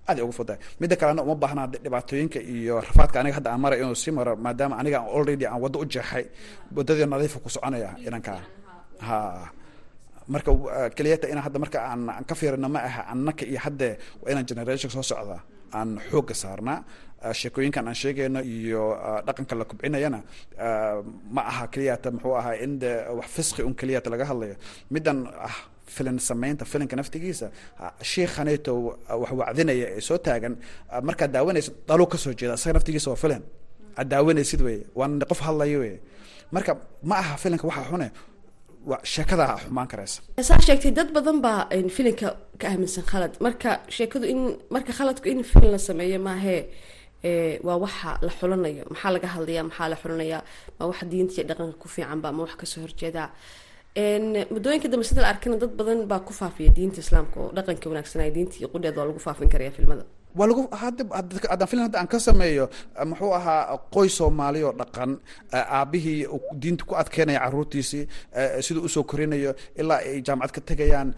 aad 0.08 0.16
ay 0.18 0.24
ugu 0.26 0.34
fudahay 0.38 0.60
midda 0.80 0.94
kalena 1.00 1.22
uma 1.26 1.34
baahnaa 1.42 1.66
dhibaatooyinka 1.84 2.38
iyo 2.54 2.74
rafaadka 2.88 3.16
aniga 3.20 3.34
hadda 3.38 3.48
aan 3.54 3.60
maray 3.64 3.78
inuu 3.82 3.94
sii 4.02 4.12
maro 4.18 4.32
maadaama 4.44 4.74
aniga 4.80 4.98
already 5.16 5.44
aan 5.50 5.60
waddo 5.64 5.78
u 5.82 5.86
jeexay 5.94 6.24
waddadii 6.76 7.06
nadiifa 7.12 7.38
ku 7.44 7.48
soconaya 7.54 7.90
inankaa 8.08 8.40
ha 9.06 9.16
marka 10.32 10.50
keliyata 10.96 11.26
inaan 11.32 11.44
hadda 11.46 11.58
marka 11.64 11.78
aan 11.90 12.24
ka 12.28 12.34
fiirino 12.40 12.68
ma 12.74 12.80
aha 12.88 13.02
annaka 13.12 13.44
iyo 13.50 13.58
haddee 13.64 13.94
waa 14.22 14.30
inaan 14.32 14.46
generation 14.50 14.90
soo 14.94 15.02
socda 15.10 15.38
aan 15.78 15.88
xoogga 16.10 16.34
saarnaa 16.42 16.78
sheekooyinkan 17.40 17.84
aan 17.90 17.94
sheegayno 18.02 18.40
iyo 18.56 18.82
dhaqanka 19.26 19.54
la 19.60 19.64
kubcinayana 19.70 20.18
ma 21.34 21.42
aha 21.50 21.64
keliyata 21.72 22.08
muxuu 22.14 22.34
ahaa 22.40 22.54
in 22.64 22.72
de 22.82 22.90
wax 23.18 23.26
fisqi 23.36 23.60
un 23.68 23.74
keliyata 23.80 24.08
laga 24.12 24.24
hadlayo. 24.30 24.54
Middan 24.94 25.18
ah 25.48 25.56
filin 25.94 26.18
samaynta 26.28 26.64
filinka 26.72 26.96
naftigiisa 27.00 27.46
shiikhaneeto 28.10 28.72
wax 29.22 29.30
wacdinaya 29.40 29.86
ee 29.96 30.00
soo 30.08 30.18
taagan 30.26 30.54
markaad 31.08 31.30
daawanaysid 31.36 31.74
daluu 31.88 32.06
ka 32.12 32.18
soo 32.24 32.32
jeeda 32.40 32.54
isaga 32.58 32.72
naftigiisa 32.78 33.08
waa 33.12 33.20
filin 33.24 33.42
aad 33.98 34.08
daawanaysid 34.12 34.60
wey 34.66 34.78
waana 34.98 35.24
qof 35.30 35.40
hadlayo 35.46 35.78
wey 35.84 35.94
marka 36.54 36.72
ma 37.08 37.14
aha 37.22 37.34
filinka 37.42 37.66
waxa 37.70 37.84
xune 37.90 38.08
sheekadaa 39.14 39.56
xumaan 39.64 39.88
karaysa. 39.92 40.18
Saa 40.48 40.58
sheegtay 40.66 40.90
dad 40.98 41.08
badan 41.16 41.38
baa 41.44 41.60
filinka 41.96 42.28
ka 42.60 42.66
aaminsan 42.72 43.04
khalad. 43.10 43.32
Marka 43.46 43.70
sheekadu 43.96 44.26
in 44.32 44.40
marka 44.74 44.92
khaladku 44.98 45.26
in 45.32 45.40
filin 45.50 45.70
la 45.74 45.78
sameeyo 45.88 46.18
maahee 46.28 46.60
waa 47.66 47.76
waxa 47.84 48.10
la 48.26 48.32
xulanayo. 48.38 48.82
Maxaa 48.92 49.10
laga 49.14 49.28
hadlaya 49.34 49.62
maxaa 49.68 49.88
la 49.92 49.96
xulanaya 50.02 50.38
ma 50.78 50.84
wax 50.90 50.98
diinta 51.10 51.34
iyo 51.38 51.44
dhaqanka 51.50 51.76
ku 51.82 51.88
fiicanba 51.94 52.28
ma 52.36 52.40
wax 52.44 52.52
ka 52.60 52.66
soo 52.72 52.80
horjeeda 52.84 53.22
muddooyinka 53.96 54.88
dambe 54.88 55.04
sida 55.04 55.20
la 55.22 55.28
arkana 55.28 55.56
dad 55.56 55.72
badan 55.76 56.06
baa 56.08 56.20
ku 56.20 56.32
faafiya 56.32 56.70
diinta 56.72 57.00
islaamka 57.00 57.36
oo 57.40 57.52
dhaqanka 57.56 57.88
wanaagsanaya 57.90 58.30
diinta 58.30 58.56
iyo 58.58 58.68
qudheed 58.68 58.96
waa 58.96 59.04
lagu 59.06 59.18
faafin 59.20 59.48
karaya 59.48 59.70
filmada 59.70 60.04
waa 60.38 60.46
lagu 60.48 60.62
hadda 60.72 61.04
haddaan 61.50 61.68
filan 61.70 61.84
hadda 61.86 61.98
aan 62.00 62.08
ka 62.08 62.18
sameeyo 62.20 62.64
muxuu 63.10 63.32
ahaa 63.34 63.76
qoys 63.94 64.16
soomaali 64.16 64.62
oo 64.64 64.72
dhaqan 64.72 65.10
aabihii 65.52 66.24
diinta 66.62 66.84
ku 66.88 66.94
adkeynaya 66.96 67.40
caruurtiisii 67.44 68.04
siduu 68.64 68.84
u 68.84 68.88
soo 68.88 69.04
korinayo 69.04 69.54
ilaa 69.76 70.00
ay 70.08 70.22
jaamacad 70.26 70.54
ka 70.56 70.60
tegayaan 70.72 71.08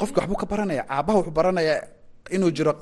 qofka 0.00 0.18
waxbuu 0.20 0.36
ka 0.42 0.46
baranaya 0.46 0.82
aabaha 0.90 1.18
wuxuu 1.18 1.30
baranaya 1.38 1.74
inuu 2.36 2.50
jiro 2.56 2.72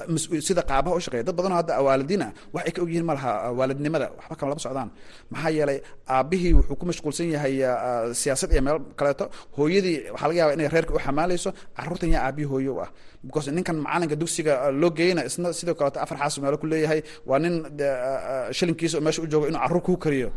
sida 0.49 0.63
qaabaha 0.71 0.95
u 0.97 1.01
shaqeeya 1.05 1.25
dad 1.29 1.35
badanoo 1.39 1.57
hadda 1.61 1.75
waalidiin 1.87 2.23
ah 2.27 2.31
wax 2.55 2.63
ay 2.69 2.73
ka 2.77 2.81
ogyihiin 2.85 3.07
ma 3.09 3.15
laha 3.19 3.31
waalidnimada 3.59 4.07
waxba 4.19 4.35
kama 4.39 4.49
lama 4.53 4.61
socdaan 4.67 4.89
maxaa 5.33 5.51
yeelay 5.57 5.79
aabihii 6.17 6.53
wuxuu 6.59 6.77
ku 6.81 6.85
mashquulsan 6.91 7.29
yahay 7.35 7.55
siyaasad 8.21 8.51
iyo 8.55 8.63
meel 8.67 8.79
kaleeto 8.99 9.25
hooyadii 9.57 9.97
waxaa 10.15 10.29
laga 10.29 10.39
yaaba 10.41 10.53
inay 10.57 10.69
reerka 10.75 10.93
u 10.95 10.99
xamaalayso 11.05 11.51
carruurtan 11.77 12.11
yaa 12.15 12.23
aabihii 12.29 12.51
hooyo 12.53 12.73
u 12.77 12.81
ah 12.85 12.91
because 13.27 13.47
ninkan 13.57 13.77
macalinka 13.85 14.17
dugsiga 14.23 14.53
loo 14.81 14.91
geeyna 14.99 15.23
isna 15.29 15.49
sidoo 15.59 15.75
kaleeto 15.81 15.99
afar 16.05 16.17
xaas 16.21 16.35
meelo 16.43 16.57
ku 16.63 16.67
leeyahay 16.73 17.01
waa 17.31 17.39
nin 17.45 17.55
shilinkiisa 18.57 18.97
meesha 19.05 19.21
u 19.23 19.27
joogo 19.33 19.47
inuu 19.51 19.61
carruur 19.65 19.83
kuu 19.87 19.97
kariyo 20.05 20.29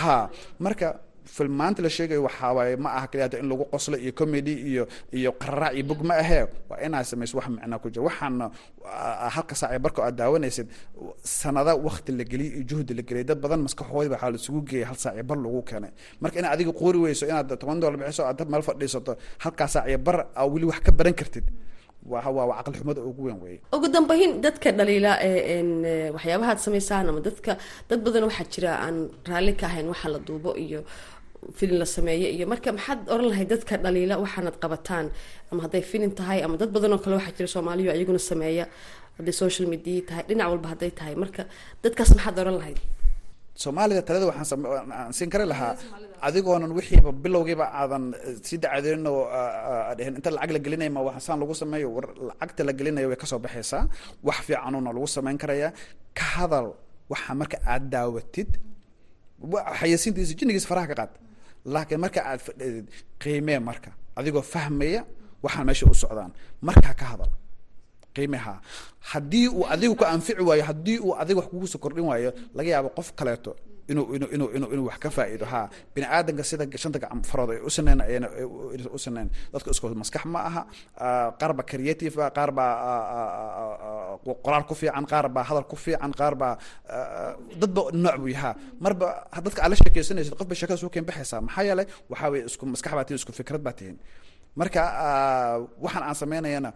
ha 0.00 0.16
marka 0.64 0.88
filmaanta 1.36 1.80
la 1.84 1.90
sheegayo 1.96 2.22
waxaa 2.28 2.52
waaye 2.56 2.76
ma 2.84 2.88
aha 2.98 3.06
kaliya 3.10 3.38
in 3.42 3.48
lagu 3.50 3.64
qoslo 3.72 3.96
iyo 4.04 4.12
comedy 4.20 4.54
iyo 4.70 4.84
iyo 5.18 5.30
qararac 5.40 5.72
iyo 5.76 5.84
bog 5.90 6.00
ma 6.08 6.14
ahee. 6.22 6.44
Waa 6.70 6.78
inaa 6.86 7.04
samayso 7.10 7.34
wax 7.38 7.46
micnaa 7.54 7.78
ku 7.82 7.88
jira. 7.92 8.04
Waxaana 8.08 8.46
halka 9.34 9.54
saac 9.60 9.78
barka 9.84 10.00
aad 10.06 10.16
daawanaysid 10.20 10.66
sanada 11.40 11.72
wakti 11.86 12.10
la 12.18 12.24
geliyay 12.30 12.52
iyo 12.56 12.62
juhdi 12.70 12.92
la 12.98 13.02
geliyay 13.08 13.24
dad 13.30 13.38
badan 13.44 13.60
maskaxoodi 13.66 14.08
waxaa 14.14 14.30
laisugu 14.34 14.60
geeyay 14.68 14.86
hal 14.90 14.96
saac 15.04 15.16
bar 15.28 15.38
lagu 15.44 15.60
keenay. 15.68 15.92
Marka 16.22 16.36
inaad 16.40 16.54
adiga 16.56 16.72
qoori 16.80 16.98
weyso 17.04 17.24
inaad 17.30 17.48
toban 17.60 17.78
dollar 17.82 17.96
bixiso 18.00 18.22
aad 18.30 18.40
meel 18.52 18.62
fadhiisato 18.68 19.12
halkaa 19.44 19.68
saac 19.74 19.88
bar 20.06 20.16
aa 20.40 20.44
weli 20.52 20.66
wax 20.70 20.80
ka 20.86 20.92
baran 20.98 21.14
kartid. 21.20 21.46
Waa 22.10 22.30
waa 22.36 22.62
caqli 22.64 22.78
xumada 22.80 23.00
ugu 23.10 23.22
weyn 23.26 23.38
weeye. 23.44 23.58
Ugu 23.76 23.86
dambeyn 23.94 24.30
dadka 24.44 24.68
dhaliila 24.78 25.12
waxyaabahaad 26.16 26.58
samaysaan 26.64 27.06
ama 27.10 27.20
dadka 27.26 27.52
dad 27.88 28.00
badan 28.04 28.24
waxaa 28.28 28.46
jira 28.52 28.70
aan 28.84 28.96
raalli 29.30 29.52
ka 29.60 29.66
ahayn 29.70 29.86
waxa 29.92 30.08
la 30.14 30.18
duubo 30.28 30.50
iyo 30.64 30.80
filin 31.58 31.78
la 31.82 31.86
sameeyo 31.96 32.28
iyo 32.36 32.44
marka 32.52 32.68
maxaad 32.76 33.00
oran 33.14 33.26
lahayd 33.32 33.48
dadka 33.54 33.74
dhaliila 33.84 34.14
waxaanad 34.24 34.56
qabataan 34.62 35.06
ama 35.50 35.60
hadday 35.64 35.82
filin 35.90 36.12
tahay 36.18 36.38
ama 36.46 36.56
dad 36.60 36.70
badan 36.74 36.92
oo 36.96 37.00
kale 37.04 37.14
waxaa 37.18 37.34
jira 37.38 37.48
soomaaliya 37.56 37.92
iyaguna 37.98 38.20
sameeya. 38.30 38.64
Hadday 39.18 39.34
social 39.44 39.66
media 39.72 40.00
tahay 40.08 40.22
dhinac 40.28 40.46
walba 40.52 40.68
hadday 40.72 40.90
tahay. 40.98 41.14
Marka 41.22 41.42
dadkaas 41.84 42.10
maxaad 42.16 42.36
oran 42.42 42.56
lahayd? 42.60 42.78
Soomaalida 43.62 44.02
talada 44.08 44.26
waxaan 44.30 45.12
siin 45.16 45.30
kari 45.32 45.44
lahaa. 45.52 45.72
Adigoonan 46.26 46.72
wixiiba 46.78 47.10
bilowgiiba 47.24 47.66
aadan 47.80 48.04
sii 48.46 48.58
dacadeynin 48.62 49.06
oo 49.12 49.22
dhehen. 49.98 50.14
Inta 50.18 50.30
lacag 50.36 50.50
la 50.56 50.60
gelinaya 50.64 50.90
ma 50.96 51.00
waxsaan 51.08 51.38
lagu 51.42 51.54
sameeyo. 51.62 51.88
War 51.96 52.06
lacagta 52.28 52.62
la 52.68 52.72
gelinayo 52.78 53.06
way 53.12 53.18
ka 53.22 53.26
soo 53.32 53.40
baxaysaa. 53.46 53.82
Wax 54.28 54.38
fiicanuna 54.46 54.90
lagu 54.96 55.06
samayn 55.16 55.36
karayaa 55.42 55.70
ka 56.18 56.24
hadal 56.36 56.66
waxa 57.12 57.32
marka 57.40 57.56
aad 57.72 57.84
daawatid 57.94 58.50
xayasiintiisa 59.80 60.32
jinnigiisa 60.38 60.68
faraha 60.70 60.86
ka 60.90 60.94
qaad 61.00 61.12
laakiin 61.64 62.00
marka 62.00 62.20
aad 62.30 62.40
fadhidid 62.40 62.86
qiimee 63.22 63.58
marka 63.58 63.90
adigoo 64.16 64.42
fahmaya 64.42 65.04
waxaan 65.42 65.66
meesha 65.66 65.86
u 65.86 65.94
socdaan. 65.94 66.32
Markaa 66.60 66.94
ka 66.94 67.04
hadal 67.04 67.30
qiimeha 68.14 68.60
haddii 69.12 69.48
uu 69.48 69.64
adigu 69.66 69.94
ku 69.96 70.04
anfici 70.04 70.42
waayo 70.42 70.64
haddii 70.64 70.98
uu 70.98 71.14
adiga 71.14 71.40
wax 71.40 71.48
kugu 71.50 71.66
kordhin 71.78 72.04
waayo 72.04 72.32
laga 72.54 72.70
yaabo 72.70 72.88
qof 72.96 73.12
kaleeto 73.18 73.56
inuu 73.92 74.06
inuu 74.16 74.28
inuu 74.36 74.48
inuu 74.56 74.70
inuu 74.74 74.86
wax 74.90 74.98
ka 75.04 75.10
faa'iido 75.16 75.46
ha. 75.52 75.60
Bini 75.94 76.06
aadanka 76.16 76.44
sida 76.50 76.64
shanta 76.82 76.98
gacan 77.02 77.20
farood 77.30 77.50
ay 77.54 77.60
u 77.66 77.70
saneyn 77.76 78.00
ayna 78.06 78.28
u 78.94 78.98
saneyn 79.04 79.28
dadka 79.52 79.70
isku 79.74 79.86
maskax 80.02 80.24
ma 80.34 80.40
aha. 80.48 80.62
Qaar 81.40 81.52
baa 81.58 81.66
creative 81.70 82.16
ah 82.26 82.30
qaar 82.36 82.50
baa 82.58 82.70
qoraal 84.44 84.64
ku 84.68 84.74
fiican 84.80 85.04
qaar 85.12 85.26
baa 85.34 85.44
hadal 85.48 85.64
ku 85.70 85.76
fiican 85.84 86.12
qaar 86.20 86.34
baa 86.42 86.54
dadba 87.60 87.82
nooc 88.04 88.16
buu 88.22 88.30
yahaa 88.36 88.54
marba 88.84 89.06
dadka 89.44 89.60
aad 89.64 89.70
la 89.72 89.76
sheekeysanaysid 89.80 90.34
qof 90.38 90.46
bay 90.50 90.56
sheekada 90.60 90.78
soo 90.82 90.90
keen 90.94 91.04
baxaysaa. 91.08 91.40
Maxaa 91.46 91.64
yeelay 91.68 91.86
waxaa 92.10 92.30
weye 92.32 92.44
isku 92.50 92.64
maskax 92.72 92.92
baa 92.98 93.04
tihin 93.06 93.18
isku 93.20 93.32
fikrad 93.38 93.62
baa 93.66 93.72
tihin 93.78 93.96
marka 94.60 94.80
waxaan 95.84 96.02
aan 96.08 96.16
sameynayana 96.22 96.70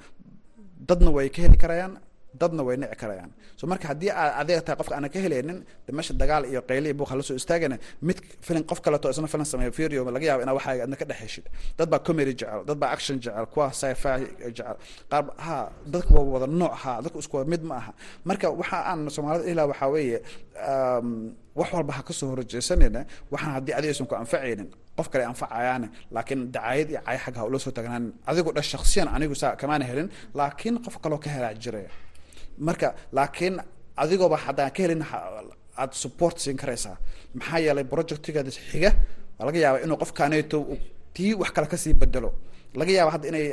dadna 0.89 1.11
way 1.17 1.29
ka 1.35 1.41
heli 1.45 1.57
karayaan 1.63 1.93
dadna 2.41 2.63
way 2.67 2.77
nici 2.83 2.97
karayaan. 3.03 3.31
So 3.59 3.65
marka 3.71 3.87
haddii 3.91 4.11
aad 4.21 4.33
adeeg 4.41 4.61
qofka 4.81 4.95
aanan 4.97 5.11
ka 5.15 5.19
helaynin 5.25 5.59
meesha 5.97 6.15
dagaal 6.23 6.45
iyo 6.51 6.61
qayli 6.71 6.87
iyo 6.91 6.95
buuq 6.99 7.09
hala 7.13 7.23
soo 7.29 7.37
istaagana 7.41 7.77
mid 8.09 8.19
filin 8.47 8.65
qof 8.71 8.81
kaleto 8.85 9.07
isna 9.13 9.29
filin 9.33 9.47
sameeyo 9.53 9.73
video 9.81 10.01
laga 10.15 10.27
yaabo 10.29 10.43
inaa 10.45 10.57
waxaa 10.59 10.83
adna 10.87 10.97
ka 11.01 11.05
dhex 11.11 11.19
heshid 11.25 11.45
dad 11.79 11.89
baa 11.93 12.01
comedy 12.07 12.33
jecel 12.41 12.61
dad 12.69 12.79
baa 12.83 12.91
action 12.97 13.17
jecel 13.25 13.47
kuwa 13.53 13.67
sci-fi 13.81 14.13
jecel. 14.57 14.77
Qaar 15.11 15.25
ha 15.47 15.57
dadka 15.93 16.11
waa 16.17 16.27
wada 16.35 16.47
nooc 16.61 16.75
ha 16.83 16.93
dadku 17.05 17.19
isku 17.25 17.37
mid 17.53 17.63
ma 17.71 17.75
aha. 17.81 17.93
Marka 18.29 18.47
waxa 18.61 18.79
aan 18.91 19.01
soomaalida 19.15 19.47
ilaa 19.53 19.67
waxaa 19.73 19.89
weeye 19.95 20.19
wax 21.59 21.69
walba 21.77 21.93
ha 21.97 22.03
ka 22.09 22.13
soo 22.19 22.29
horjeesanayna 22.33 23.01
waxaan 23.33 23.53
haddii 23.57 23.75
adiga 23.79 24.05
ku 24.11 24.15
anfacaynin 24.23 24.69
qof 24.99 25.07
kale 25.13 25.25
anfacayaane 25.33 25.87
laakiin 26.15 26.41
dacaayad 26.55 26.89
iyo 26.91 27.01
cay 27.07 27.19
xag 27.25 27.35
ha 27.39 27.43
ula 27.49 27.59
soo 27.65 27.73
tagnaan. 27.77 28.05
Adigu 28.31 28.51
dha 28.57 28.63
shaksiyan 28.73 29.09
anigu 29.17 29.35
saa 29.43 29.53
kamaana 29.61 29.85
helin 29.91 30.09
laakiin 30.39 30.75
qof 30.85 30.95
kaloo 31.03 31.19
ka 31.25 31.31
helaa 31.35 31.55
jiraya 31.63 31.91
marka 32.59 32.89
laakiin 33.17 33.55
adigooba 34.03 34.37
haddaan 34.45 34.71
ka 34.77 34.81
helin 34.83 35.03
aad 35.77 35.93
support 35.93 36.37
siin 36.39 36.57
karaysaa 36.57 36.97
maxaa 37.35 37.59
yeelay 37.65 37.85
projectigeeda 37.93 38.51
xiga. 38.51 38.91
Waa 39.39 39.47
laga 39.49 39.59
yaaba 39.65 39.79
inuu 39.85 39.97
qofkaaneeto 40.03 40.59
tii 41.15 41.35
wax 41.41 41.51
kale 41.57 41.67
ka 41.73 41.77
sii 41.77 41.95
bedelo 41.95 42.31
laga 42.81 42.93
yaaba 42.99 43.11
hadda 43.15 43.27
inay 43.31 43.47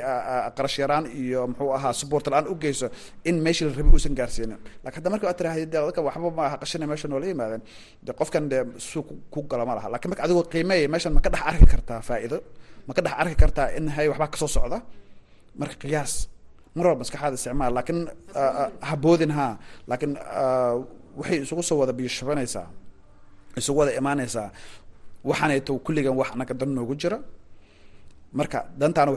qarash 0.58 0.78
yaraan 0.82 1.06
iyo 1.22 1.42
muxuu 1.50 1.72
ahaa 1.78 1.94
support 2.02 2.26
la'aan 2.32 2.48
u 2.52 2.56
geyso 2.64 2.88
in 3.30 3.36
meeshii 3.46 3.66
la 3.70 3.74
rabay 3.78 3.94
uusan 3.94 4.14
gaarsiinin. 4.20 4.58
Lakin 4.84 4.98
hadda 4.98 5.10
marka 5.14 5.34
tiraahdi 5.40 5.66
de 5.66 5.78
dadka 5.78 6.02
waxba 6.08 6.30
ma 6.38 6.44
aha 6.48 6.58
qashina 6.62 6.86
meesha 6.90 7.08
noola 7.12 7.26
yimaadeen 7.32 7.62
de 8.06 8.12
qofkan 8.20 8.44
de 8.52 8.58
suu 8.90 9.04
ku 9.34 9.40
gala 9.52 9.66
ma 9.70 9.74
laha. 9.78 9.88
Lakin 9.94 10.08
marka 10.12 10.24
adigoo 10.26 10.44
qiimeeya 10.54 10.88
meeshan 10.94 11.14
ma 11.16 11.22
ka 11.26 11.30
dhex 11.34 11.42
arki 11.50 11.66
kartaa 11.74 12.00
faa'iido. 12.08 12.38
Ma 12.88 12.92
ka 12.98 13.02
dhex 13.06 13.14
arki 13.22 13.36
kartaa 13.42 13.68
in 13.78 13.86
hay 13.96 14.08
waxbaa 14.12 14.28
ka 14.34 14.38
soo 14.42 14.48
socda. 14.56 14.78
Marka 15.60 15.76
qiyaas 15.82 16.14
mar 16.76 16.86
walba 16.88 17.00
maskaxaada 17.04 17.36
isticmaal 17.40 17.74
laakiin 17.78 18.00
haboodin 18.90 19.32
ha 19.38 19.46
laakiin 19.90 20.14
waxay 21.20 21.38
isugu 21.46 21.64
soo 21.70 21.78
wada 21.82 21.94
biyoshabanaysaa 22.00 22.66
isugu 23.60 23.78
wada 23.82 23.92
imaanaysaa 24.02 24.48
waxaanayto 25.30 25.72
kulligan 25.86 26.16
wax 26.20 26.30
anaga 26.36 26.54
dan 26.60 26.70
noogu 26.78 26.96
jira. 27.02 27.18
Marka 28.40 28.60
dantaana 28.80 29.12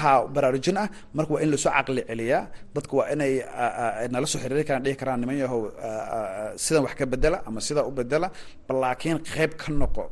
ha 0.00 0.10
baraarujin 0.34 0.76
ah. 0.82 0.86
Marka 1.16 1.30
waa 1.34 1.40
in 1.44 1.50
la 1.52 1.56
soo 1.64 1.70
caqli 1.76 2.02
celiyaa. 2.10 2.42
Dadka 2.74 2.92
waa 2.98 3.06
inay 3.14 3.32
nala 4.12 4.26
soo 4.32 4.38
xiriiri 4.42 4.64
karaan 4.68 4.82
dhihi 4.84 4.96
karaan 5.00 5.18
niman 5.22 5.36
yahow 5.42 5.60
sidan 6.64 6.82
wax 6.86 6.94
ka 7.00 7.04
bedela 7.12 7.38
ama 7.48 7.60
sidaa 7.66 7.84
u 7.88 7.90
bedela 7.98 8.28
laakiin 8.82 9.18
qeyb 9.34 9.52
ka 9.60 9.68
noqo 9.80 10.04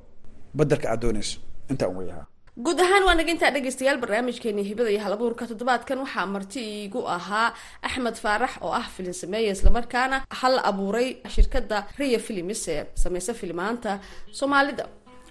bedelka 0.58 0.86
aad 0.92 1.00
doonayso. 1.04 1.36
Intaa 1.70 1.88
un 1.92 1.96
weyahaa 2.00 2.26
guud 2.62 2.78
ahaan 2.84 3.02
waa 3.06 3.14
naga 3.18 3.32
intaa 3.34 3.50
dhegaystayaal 3.54 3.98
barnaamijkeeni 4.02 4.62
hibada 4.68 4.90
iyo 4.90 5.00
halabuurka 5.04 5.46
toddobaadkan 5.50 5.98
waxaa 6.04 6.26
marti 6.34 6.60
iigu 6.74 7.00
ahaa 7.16 7.48
axmed 7.86 8.14
faarax 8.24 8.52
oo 8.64 8.72
ah 8.80 8.86
filin 8.96 9.12
sameeya 9.22 9.52
islamarkaana 9.56 10.16
hal 10.40 10.54
abuuray 10.70 11.08
shirkada 11.34 11.78
riya 11.98 12.18
filimis 12.26 12.62
ee 12.68 12.84
sameysa 13.02 13.34
filimaanta 13.40 13.98
soomaalida. 14.38 14.84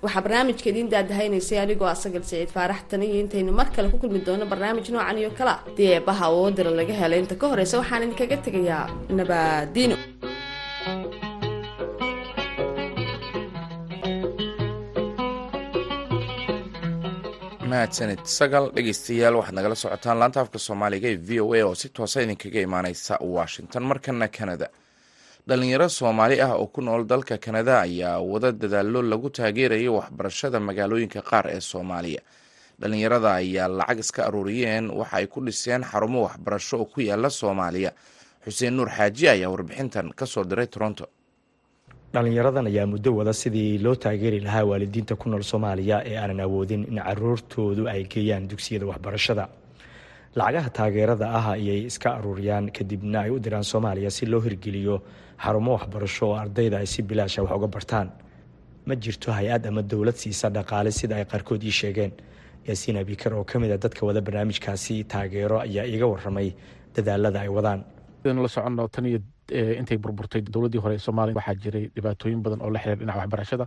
Waxaa 0.03 0.21
barnaamijka 0.25 0.67
idiin 0.71 0.89
daadahaynaysay 0.93 1.59
anigoo 1.63 1.87
asagal 1.95 2.23
saciid 2.29 2.49
faarax 2.57 2.81
tan 2.89 3.03
iyo 3.07 3.15
intaynu 3.23 3.51
mar 3.59 3.67
kale 3.75 3.87
ku 3.93 3.97
kulmi 4.03 4.19
doono 4.27 4.45
barnaamij 4.51 4.87
noocan 4.91 5.17
iyo 5.21 5.31
kala. 5.39 5.53
Dii 5.77 5.89
eebaha 5.95 6.25
awoodira 6.31 6.71
laga 6.79 6.93
helay 7.01 7.19
inta 7.23 7.35
ka 7.41 7.45
horeysa 7.51 7.79
waxaan 7.81 8.03
idinkaga 8.03 8.37
tegayaa 8.45 8.85
nabaadiino 9.19 9.95
mahadsanid 17.73 18.21
sagal 18.37 18.65
dhegeystayaal 18.75 19.35
waxaad 19.39 19.55
nagala 19.57 19.75
socotaan 19.83 20.17
laanta 20.21 20.39
afka 20.43 20.59
soomaaliga 20.67 21.07
ee 21.13 21.17
v 21.27 21.29
o 21.41 21.53
a 21.57 21.61
oo 21.67 21.75
si 21.81 21.87
toosa 21.97 22.21
idinkaga 22.25 22.59
imaaneysa 22.67 23.13
washington. 23.37 23.83
Markana 23.89 24.27
canada. 24.37 24.67
Dhalinyaro 25.47 25.87
soomaali 25.89 26.35
ah 26.45 26.53
oo 26.61 26.67
ku 26.67 26.81
nool 26.81 27.03
dalka 27.11 27.37
kanada 27.45 27.73
ayaa 27.81 28.19
wada 28.31 28.51
dadaalo 28.51 29.01
lagu 29.11 29.29
taageerayo 29.37 29.91
waxbarashada 29.99 30.59
magaalooyinka 30.67 31.21
qaar 31.29 31.45
ee 31.55 31.59
soomaaliya. 31.71 32.21
Dhalinyarada 32.81 33.29
ayaa 33.41 33.67
lacag 33.79 33.99
iska 34.05 34.21
aruuriyeen 34.29 34.85
waxa 34.99 35.15
ay 35.17 35.25
ku 35.33 35.39
dhiseen 35.41 35.81
xarumo 35.91 36.19
waxbarasho 36.27 36.75
oo 36.77 36.85
ku 36.85 37.01
yaalla 37.01 37.29
soomaaliya. 37.29 37.91
Xuseen 38.45 38.73
nuur 38.77 38.89
xaaji 38.97 39.25
ayaa 39.33 39.49
warbixintan 39.53 40.13
ka 40.19 40.25
soo 40.25 40.43
diray 40.43 40.67
toronto 40.67 41.05
dhalinyaradan 42.13 42.67
ayaa 42.69 42.85
muddo 42.93 43.11
wada 43.17 43.33
sidii 43.33 43.77
loo 43.85 43.95
taageeri 43.95 44.39
lahaa 44.45 44.63
waalidiinta 44.71 45.15
ku 45.21 45.29
nool 45.29 45.41
soomaaliya 45.51 45.97
ee 46.09 46.17
aanan 46.23 46.39
awoodin 46.45 46.81
in 46.91 46.97
caruurtoodu 47.07 47.83
ay 47.93 48.03
geeyaan 48.13 48.47
dugsiyada 48.51 48.85
waxbarashada. 48.91 49.45
Lacagaha 50.37 50.69
taageerada 50.77 51.25
ah 51.39 51.45
ayay 51.57 51.79
iska 51.89 52.09
aruuriyaan 52.17 52.65
kadibna 52.77 53.17
ay 53.25 53.29
u 53.35 53.39
diraan 53.45 53.63
soomaaliya 53.71 54.11
si 54.17 54.25
loo 54.25 54.41
hirgeliyo 54.45 54.95
xarumo 55.43 55.71
waxbarasho 55.77 56.23
oo 56.29 56.35
ardayda 56.43 56.77
ay 56.77 56.85
si 56.93 57.01
bilaasha 57.01 57.41
wax 57.43 57.53
uga 57.57 57.67
bartaan. 57.75 58.07
Ma 58.87 58.93
jirto 59.03 59.31
hay'ad 59.37 59.65
ama 59.67 59.81
dowlad 59.81 60.15
siisa 60.23 60.47
dhaqaale 60.55 60.91
sida 60.99 61.15
ay 61.19 61.25
qaarkood 61.31 61.63
ii 61.63 61.71
sheegeen. 61.81 62.11
Yaasiin 62.67 62.97
abikar 63.01 63.33
oo 63.33 63.43
ka 63.43 63.59
mid 63.59 63.71
a 63.71 63.77
dadka 63.77 64.05
wada 64.05 64.21
barnaamijkaasi 64.21 65.03
taageero 65.13 65.57
ayaa 65.65 65.85
iiga 65.91 66.05
waramay 66.13 66.53
dadaalada 66.95 67.39
ay 67.41 67.49
wadaan 67.57 67.81
intay 69.51 69.97
burburtay 69.97 70.41
dowladdii 70.41 70.81
hore 70.83 70.95
ee 70.95 71.03
soomaaliya 71.05 71.35
waxaa 71.39 71.55
jiray 71.63 71.85
dhibaatooyin 71.95 72.41
badan 72.45 72.61
oo 72.61 72.69
la 72.69 72.79
xiriir 72.79 72.97
dhinaca 72.99 73.19
waxbarashada 73.19 73.65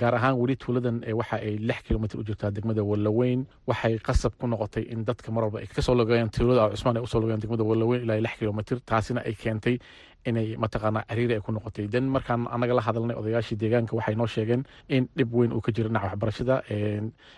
gaar 0.00 0.14
ahaan 0.14 0.36
weli 0.40 0.56
tuuladan 0.56 1.02
waxa 1.20 1.36
ay 1.36 1.56
lix 1.58 1.82
kilomitr 1.86 2.16
u 2.20 2.22
jirtaa 2.28 2.50
degmada 2.50 2.82
wallaweyn. 2.90 3.46
Waxay 3.66 3.98
qasab 3.98 4.32
ku 4.40 4.46
noqotay 4.46 4.82
in 4.92 5.04
dadka 5.04 5.32
mar 5.32 5.44
walba 5.44 5.58
ay 5.58 5.66
ka 5.66 5.82
soo 5.82 5.94
logayaan 5.94 6.30
tuulada 6.30 6.70
cusmaan 6.70 6.96
ay 6.96 7.02
u 7.02 7.06
soo 7.06 7.20
logayaan 7.20 7.40
degmada 7.40 7.64
wallaweyn 7.64 8.02
ilaa 8.04 8.20
lix 8.26 8.34
kilomitr 8.38 8.76
taasina 8.90 9.20
ay 9.26 9.34
keentay 9.34 9.78
inay 10.30 10.56
mataqaanaa 10.64 11.04
ciriiri 11.10 11.34
ay 11.34 11.40
ku 11.46 11.52
noqotay. 11.52 11.86
Den 11.94 12.06
markaan 12.16 12.46
anaga 12.56 12.74
la 12.74 12.82
hadalnay 12.86 13.16
odayaashii 13.20 13.56
deegaanka 13.62 13.96
waxay 13.98 14.14
noo 14.14 14.26
sheegeen 14.26 14.62
in 14.88 15.08
dhib 15.16 15.32
weyn 15.34 15.52
uu 15.52 15.60
ka 15.60 15.72
jiro 15.72 15.88
dhinaca 15.88 16.06
waxbarashada 16.12 16.54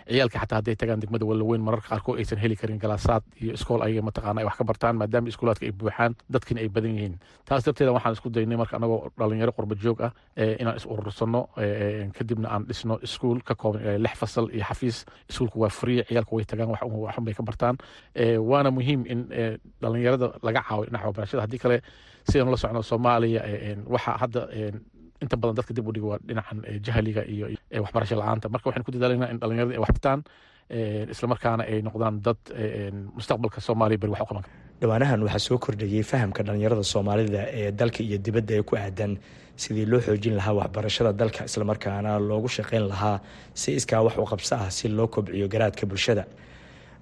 ciyaalka 0.08 0.38
xataa 0.42 0.58
hadday 0.60 0.76
tagaan 0.76 1.00
degmada 1.02 1.24
wallaweyn 1.30 1.62
mararka 1.62 1.88
qaarkood 1.92 2.18
aysan 2.18 2.38
heli 2.38 2.56
karin 2.56 2.78
galaasaad 2.78 3.22
iyo 3.42 3.52
iskool 3.58 3.82
ayaga 3.86 4.02
mataqaana 4.08 4.40
ay 4.40 4.46
wax 4.48 4.56
ka 4.60 4.64
bartaan 4.70 4.96
maadaama 5.00 5.28
iskuulaadka 5.32 5.64
ay 5.66 5.72
buuxaan 5.72 6.12
dadkina 6.34 6.60
ay 6.60 6.68
badan 6.68 6.94
yihiin. 6.96 7.14
Taas 7.48 7.64
darteeda 7.64 7.92
waxaan 7.96 8.14
isku 8.16 8.28
daynay 8.30 8.56
marka 8.62 8.76
anagoo 8.76 9.10
dhalinyaro 9.18 9.52
qurba 9.58 9.74
joog 9.82 10.00
ah 10.06 10.12
inaan 10.60 10.76
is 10.76 10.86
urursano 10.86 11.42
kadibna 12.16 12.48
aan 12.54 12.64
dhisno 12.68 12.98
iskuul 13.06 13.40
ka 13.48 13.54
kooban 13.54 13.80
ilaa 13.82 13.98
lix 14.04 14.14
fasal 14.22 14.46
iyo 14.54 14.64
xafiis. 14.70 15.04
Iskuulku 15.30 15.60
waa 15.62 15.68
free 15.70 16.02
ciyaalku 16.08 16.36
way 16.36 16.44
tagaan 16.44 16.68
waxun 16.70 17.34
ka 17.38 17.42
bartaan. 17.42 17.76
Waana 18.50 18.70
muhiim 18.70 19.00
in 19.12 19.20
dhalinyarada 19.82 20.26
laga 20.42 20.60
caawiyo 20.68 20.86
dhinaca 20.90 21.06
waxbarashada. 21.08 21.42
Haddii 21.44 21.58
kale 21.64 21.76
sidaan 22.30 22.50
la 22.50 22.56
socno 22.64 22.82
soomaaliya 22.90 23.40
waxa 23.94 24.12
hadda 24.22 24.40
inta 25.24 25.36
badan 25.40 25.54
dadka 25.58 25.72
dib 25.76 25.86
u 25.88 25.92
dhiga 25.94 26.06
waa 26.12 26.18
dhinacan 26.28 26.58
jahliga 26.86 27.22
iyo 27.34 27.46
waxbarasho 27.84 28.14
la'aanta. 28.20 28.46
Marka 28.54 28.66
waxaan 28.68 28.84
ku 28.86 28.90
dadaalayna 28.94 29.26
in 29.32 29.38
dhalinyarada 29.42 29.74
ay 29.76 29.80
wax 29.84 29.90
bartaan 29.96 30.20
islamarkaana 31.14 31.62
ay 31.72 31.78
noqdaan 31.86 32.16
dad 32.26 32.40
mustaqbalka 33.16 33.60
soomaaliya 33.66 33.98
beri 34.02 34.12
wax 34.14 34.20
u 34.22 34.26
qaban 34.30 34.42
kara 34.42 34.54
dhowaanahan 34.80 35.20
waxaa 35.26 35.38
soo 35.48 35.58
kordhayey 35.64 36.02
fahamka 36.10 36.40
dhalinyarada 36.46 36.82
soomaalida 36.92 37.40
ee 37.60 37.70
dalka 37.80 38.00
iyo 38.06 38.18
dibadda 38.26 38.54
ee 38.58 38.62
ku 38.68 38.74
aadan 38.76 39.12
sidii 39.62 39.86
loo 39.92 40.00
xoojin 40.06 40.34
lahaa 40.40 40.54
waxbarashada 40.60 41.12
dalka 41.20 41.40
islamarkaana 41.50 42.10
loogu 42.28 42.48
shaqeyn 42.56 42.84
lahaa 42.92 43.16
si 43.60 43.68
iskaa 43.78 44.00
wax 44.06 44.14
u 44.22 44.24
qabso 44.32 44.54
ah 44.56 44.70
si 44.76 44.88
loo 44.88 45.06
kobciyo 45.14 45.46
garaadka 45.52 45.84
bulshada. 45.90 46.24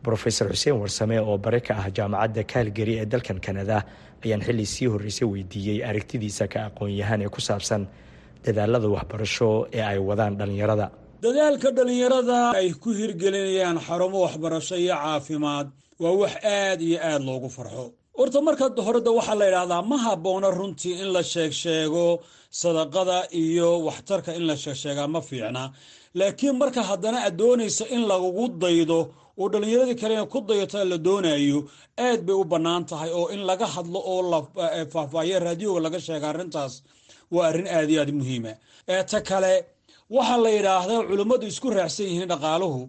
Rofeor 0.07 0.49
xuseen 0.55 0.77
warsame 0.83 1.17
oo 1.21 1.37
bare 1.39 1.61
ka 1.61 1.75
ah 1.83 1.87
jaamacadda 1.97 2.43
kaalgari 2.53 2.95
ee 3.03 3.07
dalkan 3.13 3.39
kanada 3.47 3.79
ayaan 4.25 4.43
xilli 4.47 4.67
sii 4.75 4.87
horreysay 4.93 5.29
weydiiyey 5.33 5.79
aragtidiisa 5.91 6.45
ka 6.53 6.59
aqoon-yahaan 6.69 7.21
ee 7.27 7.29
ku 7.37 7.41
saabsan 7.49 7.83
dadaalada 8.45 8.89
waxbarasho 8.97 9.49
ee 9.77 9.83
ay 9.91 9.99
wadaan 10.09 10.35
dhallinyarada. 10.39 10.87
Dadaalka 11.25 11.69
dhallinyarada 11.77 12.39
ay 12.61 12.69
ku 12.83 12.91
hirgelinayaan 13.01 13.79
xarumo 13.87 14.19
waxbarasho 14.27 14.75
iyo 14.85 14.95
caafimaad 15.03 15.67
waa 16.03 16.15
wax 16.23 16.35
aad 16.45 16.81
iyo 16.89 16.99
aad 17.11 17.23
loogu 17.29 17.49
farxo. 17.57 17.85
Horta 18.19 18.41
marka 18.47 18.65
horeda 18.87 19.11
waxaa 19.19 19.37
la 19.41 19.45
yidhaahdaa 19.49 19.83
ma 19.91 19.97
habboona 20.07 20.49
runtii 20.59 20.95
in 21.03 21.09
la 21.17 21.23
sheeg 21.33 21.53
sheego 21.63 22.05
sadaqada 22.63 23.19
iyo 23.43 23.69
waxtarka 23.87 24.31
in 24.39 24.45
la 24.51 24.55
sheegsheegaa 24.63 25.09
ma 25.15 25.21
fiicna. 25.29 25.65
Laakiin 26.19 26.57
marka 26.63 26.81
haddana 26.91 27.19
aad 27.27 27.35
doonaysa 27.41 27.85
in 27.95 28.03
lagugu 28.11 28.45
daydo 28.63 28.99
oo 29.41 29.47
dhallinyaradii 29.53 29.97
kalena 30.03 30.25
ku 30.33 30.39
dayato 30.49 30.79
la 30.93 30.97
doonayo 31.07 31.59
aad 32.07 32.21
bay 32.27 32.37
u 32.43 32.45
bannaan 32.53 32.83
tahay 32.91 33.11
oo 33.19 33.27
in 33.35 33.43
laga 33.51 33.67
hadlo 33.75 33.99
oo 34.13 34.21
la 34.33 34.39
faahfaahiyo 34.93 35.37
raadioga 35.47 35.81
laga 35.87 35.99
sheega 36.07 36.27
arrintaas 36.33 36.75
waa 37.35 37.45
arrin 37.51 37.69
aad 37.77 37.89
iyo 37.93 38.01
aad 38.05 38.13
muhiima 38.21 38.53
ta 39.11 39.19
kale 39.31 39.53
waxaa 40.17 40.39
la 40.45 40.51
yidhaahdaa 40.57 41.01
culimmadu 41.09 41.45
isku 41.53 41.69
raacsan 41.77 42.07
yihiin 42.11 42.29
dhaqaaluhu 42.33 42.81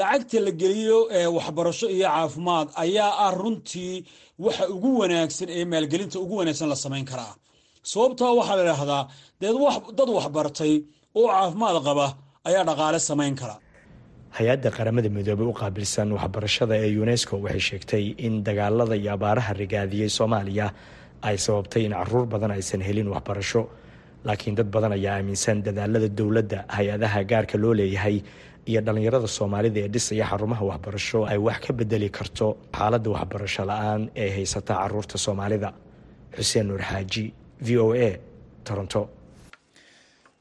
lacagta 0.00 0.38
la 0.46 0.50
geliyo 0.62 0.98
waxbarasho 1.36 1.86
iyo 1.96 2.06
caafimaad 2.14 2.66
ayaa 2.84 3.10
ah 3.24 3.30
runtii 3.42 3.94
waxa 4.44 4.64
ugu 4.74 4.90
wanaagsan 5.00 5.48
ee 5.58 5.64
maalgelinta 5.72 6.16
ugu 6.24 6.34
wanaagsan 6.40 6.68
la 6.72 6.76
samayn 6.84 7.04
karaa. 7.10 7.32
Sababtaa 7.92 8.32
waxaa 8.38 8.56
la 8.58 8.62
idhaahdaa 8.66 9.02
dad 9.98 10.08
waxbartay 10.18 10.74
oo 11.18 11.26
caafimaad 11.34 11.76
qaba 11.88 12.06
ayaa 12.48 12.64
dhaqaale 12.68 12.98
samayn 13.10 13.34
kara 13.40 13.56
hay'adda 14.38 14.70
qaramada 14.76 15.08
midoobey 15.16 15.46
u 15.46 15.52
qaabilsan 15.60 16.08
waxbarashada 16.16 16.74
ee 16.86 16.96
unesco 17.04 17.34
waxay 17.44 17.60
sheegtay 17.68 18.04
in 18.26 18.34
dagaalada 18.46 18.96
iyo 19.00 19.10
abaaraha 19.16 19.52
rigaadiyey 19.62 20.08
soomaaliya 20.18 20.66
ay 21.28 21.36
sababtay 21.46 21.82
in 21.88 21.92
carruur 21.98 22.26
badan 22.32 22.50
aysan 22.56 22.80
helin 22.88 23.08
waxbarasho. 23.14 23.62
Laakiin 24.26 24.54
dad 24.58 24.68
badan 24.74 24.92
ayaa 24.98 25.14
aaminsan 25.18 25.62
dadaalada 25.66 26.08
dowladda 26.18 26.58
hay'adaha 26.76 27.20
gaarka 27.30 27.56
loo 27.62 27.74
leeyahay 27.80 28.16
iyo 28.70 28.80
dhallinyarada 28.86 29.26
soomaalida 29.38 29.78
ee 29.84 29.88
dhisaya 29.94 30.24
xarumaha 30.30 30.62
waxbarasho 30.70 31.18
ay 31.32 31.38
wax 31.46 31.58
ka 31.66 31.72
bedeli 31.78 32.08
karto 32.18 32.46
xaaladda 32.78 33.08
waxbarasho 33.16 33.62
la'aan 33.70 34.02
ee 34.22 34.30
haysata 34.36 34.72
carruurta 34.80 35.16
soomaalida. 35.26 35.68
Xuseen 36.36 36.66
nuur 36.68 36.82
xaaji 36.90 37.24
v 37.66 37.68
o 37.84 37.86
a 37.92 38.10
toronto 38.66 39.00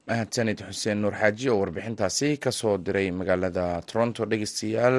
mahadsanid 0.10 0.60
xuseen 0.68 1.02
nuur 1.02 1.14
xaaji 1.22 1.50
oo 1.54 1.60
warbixintaasi 1.62 2.38
ka 2.44 2.52
soo 2.52 2.78
diray 2.78 3.12
magaalada 3.12 3.82
toronto 3.90 4.26
dhegeystayaal. 4.26 4.96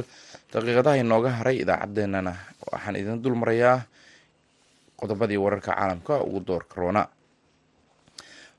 Daqiiqadaha 0.52 0.96
inooga 1.02 1.30
haray 1.38 1.56
idaacaddeenana 1.64 2.32
waxaan 2.72 2.96
idin 3.00 3.22
dul 3.22 3.34
marayaa 3.34 3.78
qodobadii 5.00 5.36
wararka 5.44 5.72
caalamka 5.74 6.14
ugu 6.22 6.40
door 6.46 6.64
karoona 6.70 7.02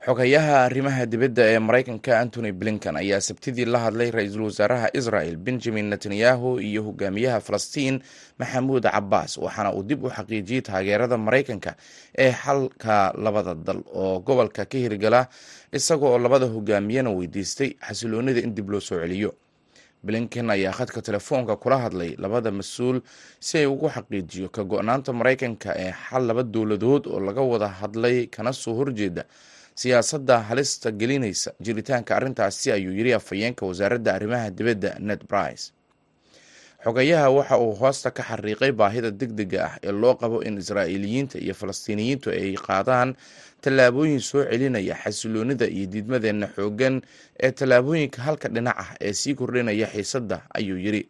xogayaha 0.06 0.54
arrimaha 0.66 1.06
dibadda 1.06 1.42
ee 1.52 1.58
maraykanka 1.58 2.12
antony 2.22 2.50
blinkan 2.52 2.96
ayaa 2.96 3.20
sabtidii 3.28 3.64
la 3.70 3.78
hadlay 3.86 4.10
ra'iisul 4.10 4.42
wasaaraha 4.50 4.88
israel 5.00 5.36
benjamin 5.36 5.86
netanyahu 5.92 6.58
iyo 6.60 6.82
hogaamiyaha 6.82 7.38
falastiin 7.40 8.02
maxamuud 8.38 8.82
cabaas 8.82 9.38
waxaana 9.38 9.70
uu 9.72 9.82
dib 9.86 10.02
u 10.04 10.10
xaqiijiyey 10.10 10.62
taageerada 10.68 11.16
maraykanka 11.18 11.76
ee 12.18 12.32
xalka 12.32 13.12
labada 13.24 13.54
dal 13.54 13.80
oo 13.94 14.18
gobolka 14.26 14.64
ka 14.66 14.78
hirgala 14.78 15.28
isaga 15.72 16.06
oo 16.06 16.18
labada 16.18 16.46
hogaamiyana 16.46 17.10
weydiistay 17.10 17.70
xasiloonida 17.86 18.40
in 18.42 18.54
dib 18.54 18.70
loo 18.70 18.80
soo 18.80 18.98
celiyo. 18.98 19.30
Blinken 20.02 20.50
ayaa 20.50 20.72
khadka 20.74 20.98
telefoonka 21.02 21.56
kula 21.62 21.78
hadlay 21.78 22.16
labada 22.18 22.50
mas'uul 22.50 22.98
si 23.38 23.58
ay 23.58 23.66
ugu 23.66 23.86
xaqiijiyo 23.96 24.48
ka 24.50 24.64
go-naanta 24.64 25.12
maraykanka 25.14 25.70
ee 25.78 25.92
xal 26.10 26.26
laba 26.26 26.42
dowladood 26.42 27.06
oo 27.06 27.20
laga 27.22 27.40
wada 27.52 27.68
hadlay 27.80 28.26
kana 28.26 28.52
soo 28.52 28.74
horjeeda 28.74 29.24
siyaasadda 29.74 30.36
halista 30.48 30.90
gelinaysa 30.90 31.50
jiritaanka 31.60 32.16
arrintaasi 32.16 32.72
ayuu 32.72 32.92
yiri 32.98 33.12
afhayeenka 33.14 33.66
wasaaradda 33.66 34.14
arrimaha 34.14 34.50
dibadda 34.50 34.90
ned 35.00 35.20
brice 35.30 35.72
xogayaha 36.84 37.30
waxa 37.30 37.56
uu 37.58 37.72
hoosta 37.80 38.10
ka 38.10 38.22
xariiqay 38.22 38.72
baahida 38.72 39.10
deg 39.10 39.32
dega 39.38 39.58
ah 39.68 39.74
ee 39.82 39.92
loo 39.92 40.14
qabo 40.14 40.42
in 40.42 40.58
israa'iiliyiinta 40.58 41.38
iyo 41.38 41.54
falastiiniyiintu 41.54 42.30
ay 42.30 42.54
qaadaan 42.66 43.14
tallaabooyin 43.62 44.20
soo 44.20 44.42
celinaya 44.50 44.94
xasiloonida 45.04 45.66
iyo 45.76 45.86
diidmadeenna 45.92 46.46
xooggan 46.56 46.94
ee 47.42 47.50
tallaabooyinka 47.58 48.18
halka 48.26 48.48
dhinac 48.54 48.76
ah 48.84 48.90
ee 49.00 49.12
sii 49.20 49.34
kordhinaya 49.34 49.86
xiisadda 49.94 50.36
ayuu 50.58 50.78
yiri 50.84 51.02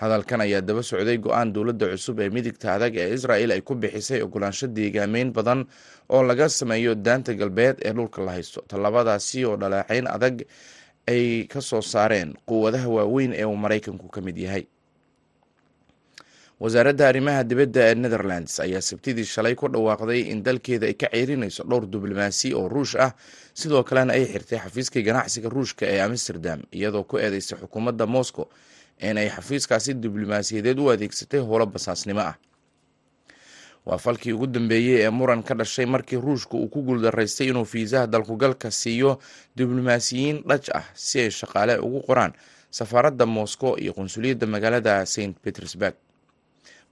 hadalkan 0.00 0.40
ayaa 0.44 0.60
daba 0.68 0.82
socday 0.82 1.16
go'aan 1.26 1.52
dowladda 1.54 1.86
cusub 1.96 2.20
ee 2.20 2.28
midigta 2.36 2.74
adag 2.76 2.94
ee 3.02 3.14
israel 3.16 3.50
ay 3.56 3.60
ku 3.68 3.74
bixisay 3.74 4.20
ogolaansho 4.26 4.66
deegaameyn 4.78 5.32
badan 5.32 5.64
oo 6.14 6.22
laga 6.22 6.48
sameeyo 6.48 6.94
daanta 6.94 7.32
galbeed 7.34 7.76
ee 7.86 7.92
dhulka 7.96 8.20
la 8.26 8.32
haysto. 8.36 8.60
Tallabadaasi 8.70 9.44
oo 9.48 9.56
dhaleecayn 9.56 10.06
adag 10.16 10.36
ay 11.08 11.46
ka 11.52 11.60
soo 11.60 11.80
saareen 11.82 12.34
quwadaha 12.48 12.88
waaweyn 12.96 13.32
ee 13.32 13.44
uu 13.44 13.56
maraykanku 13.56 14.08
ka 14.14 14.20
mid 14.20 14.36
yahay. 14.36 14.64
Wasaaradda 16.60 17.08
arrimaha 17.08 17.44
dibadda 17.44 17.80
ee 17.90 17.94
netherlands 17.94 18.60
ayaa 18.64 18.80
sabtidii 18.80 19.24
shalay 19.24 19.54
ku 19.54 19.68
dhawaaqday 19.68 20.20
in 20.32 20.42
dalkeeda 20.44 20.86
ay 20.86 20.94
ka 21.02 21.08
ceerinayso 21.12 21.64
dhowr 21.64 21.84
diblomaasi 21.88 22.52
oo 22.56 22.68
ruush 22.68 22.96
ah. 23.00 23.12
Sidoo 23.54 23.82
kalena 23.84 24.12
ay 24.16 24.24
xirtay 24.28 24.58
xafiiskii 24.64 25.02
ganacsiga 25.08 25.48
ruushka 25.48 25.84
ee 25.88 26.00
amsterdam 26.04 26.60
iyadoo 26.72 27.04
ku 27.04 27.16
eedeysay 27.20 27.58
xukuumadda 27.60 28.06
moscow 28.06 28.48
in 29.00 29.18
ay 29.18 29.28
xafiiskaasi 29.30 29.94
diblomaasiyadeed 29.94 30.78
u 30.78 30.90
adeegsatay 30.90 31.40
howlo 31.40 31.66
basaasnimo 31.66 32.20
ah. 32.20 32.36
Waa 33.86 33.98
falkii 33.98 34.32
ugu 34.32 34.46
dambeeyey 34.46 35.04
ee 35.06 35.10
muran 35.10 35.42
ka 35.42 35.54
dhashay 35.54 35.86
markii 35.86 36.16
ruushka 36.18 36.56
uu 36.58 36.68
ku 36.68 36.82
guuldaraystay 36.82 37.48
inuu 37.48 37.64
fiisaha 37.64 38.06
dalkugalka 38.06 38.70
siiyo 38.70 39.18
diblomaasiyiin 39.56 40.42
dhaj 40.48 40.64
ah 40.74 40.84
si 40.94 41.20
ay 41.20 41.30
shaqaale 41.30 41.78
ugu 41.78 42.00
qoraan 42.02 42.32
safaaradda 42.70 43.26
moscow 43.26 43.78
iyo 43.78 43.92
qunsuliyadda 43.94 44.46
magaalada 44.46 45.06
st 45.06 45.38
petersburg. 45.42 45.94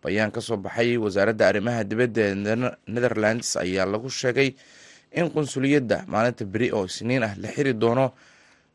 Bayaan 0.02 0.30
ka 0.30 0.40
soo 0.40 0.56
baxay 0.56 0.96
wasaaradda 0.96 1.48
arrimaha 1.48 1.82
dibadda 1.84 2.22
ee 2.30 2.34
netherlands 2.86 3.56
ayaa 3.56 3.86
lagu 3.90 4.10
sheegay 4.10 4.54
in 5.18 5.30
qunsuliyadda 5.34 6.04
maalinta 6.06 6.44
beri 6.44 6.70
oo 6.72 6.84
isniin 6.86 7.22
ah 7.26 7.34
la 7.42 7.48
xiri 7.50 7.72
doono 7.74 8.12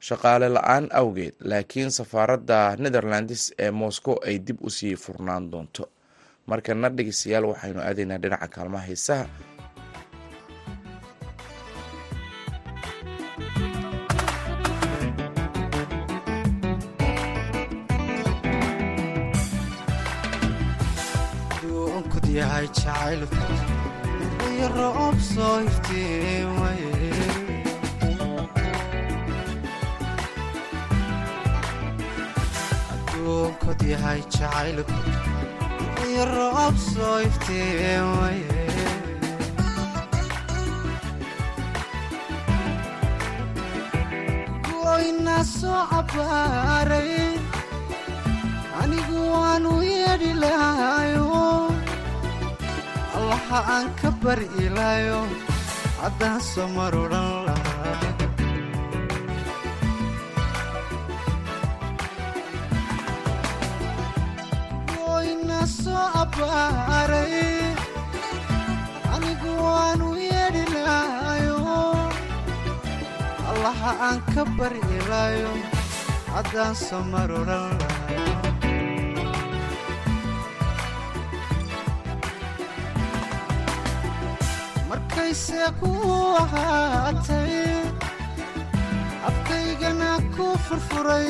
shaqaale 0.07 0.47
la'aan 0.55 0.85
awgeed 1.01 1.35
laakiin 1.51 1.91
safaaradda 1.99 2.59
netherlands 2.83 3.41
ee 3.65 3.71
moscow 3.81 4.15
ay 4.27 4.35
dib 4.47 4.57
u 4.67 4.69
sii 4.77 4.95
furnaan 5.03 5.43
doonto 5.51 5.83
markana 6.49 6.88
dhegeystayaal 6.97 7.45
waxaynu 7.51 7.79
aadaynaa 7.88 8.21
dhinaca 8.23 8.47
kaalmaha 8.55 8.88
heesaha 33.63 33.79
yahay 33.91 34.19
jacaylku 34.35 34.97
iyo 36.07 36.23
roob 36.35 36.75
soo 36.91 37.15
yahay 37.27 38.07
jacaylku 38.15 38.37
iyo 44.73 44.93
roob 44.97 45.43
soo 45.57 45.81
cabbaaray 45.91 47.13
anigu 48.81 49.19
waanu 49.33 49.71
yeedhi 49.91 50.31
lahayo 50.43 51.27
allaha 53.17 53.59
aan 53.75 53.87
ka 53.99 54.09
bari 54.23 54.47
ilaayo 54.65 55.19
haddaan 56.01 56.39
soo 56.51 56.67
mar 56.77 56.93
anigu 69.15 69.52
lahayo 70.75 71.60
allaha 73.52 73.91
aan 74.08 74.19
ka 74.34 74.43
bari 74.58 74.82
ilaayo 74.97 75.52
haddaan 76.34 76.73
soo 76.86 77.04
mar 77.12 77.30
odhan 77.39 77.73
lahaa 77.80 78.38
markayse 84.89 85.62
ku 85.80 85.91
ahaatay 86.43 87.54
afkaygana 89.30 90.12
ku 90.36 90.45
furfuray 90.65 91.30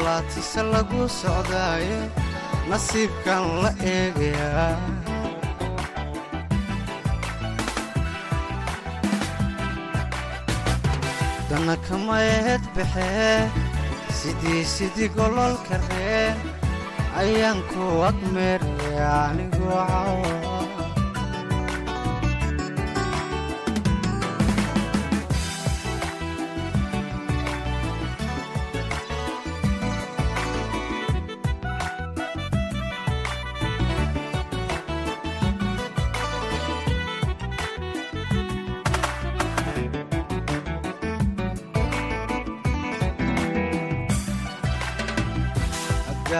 allaatise 0.00 0.62
lagu 0.72 1.00
socdaaye 1.20 1.98
nasiibkan 2.70 3.44
la 3.62 3.70
eegayaa. 3.92 4.72
Haddana 11.36 11.74
kamayeed 11.88 12.62
baxee 12.76 13.50
sidii 14.18 14.64
sidii 14.74 15.08
gololka 15.16 15.76
reen 15.88 16.36
ayaan 17.20 17.60
ku 17.70 17.82
agmeeraya 18.10 19.08
anigoo 19.28 19.80
cawa 19.90 20.32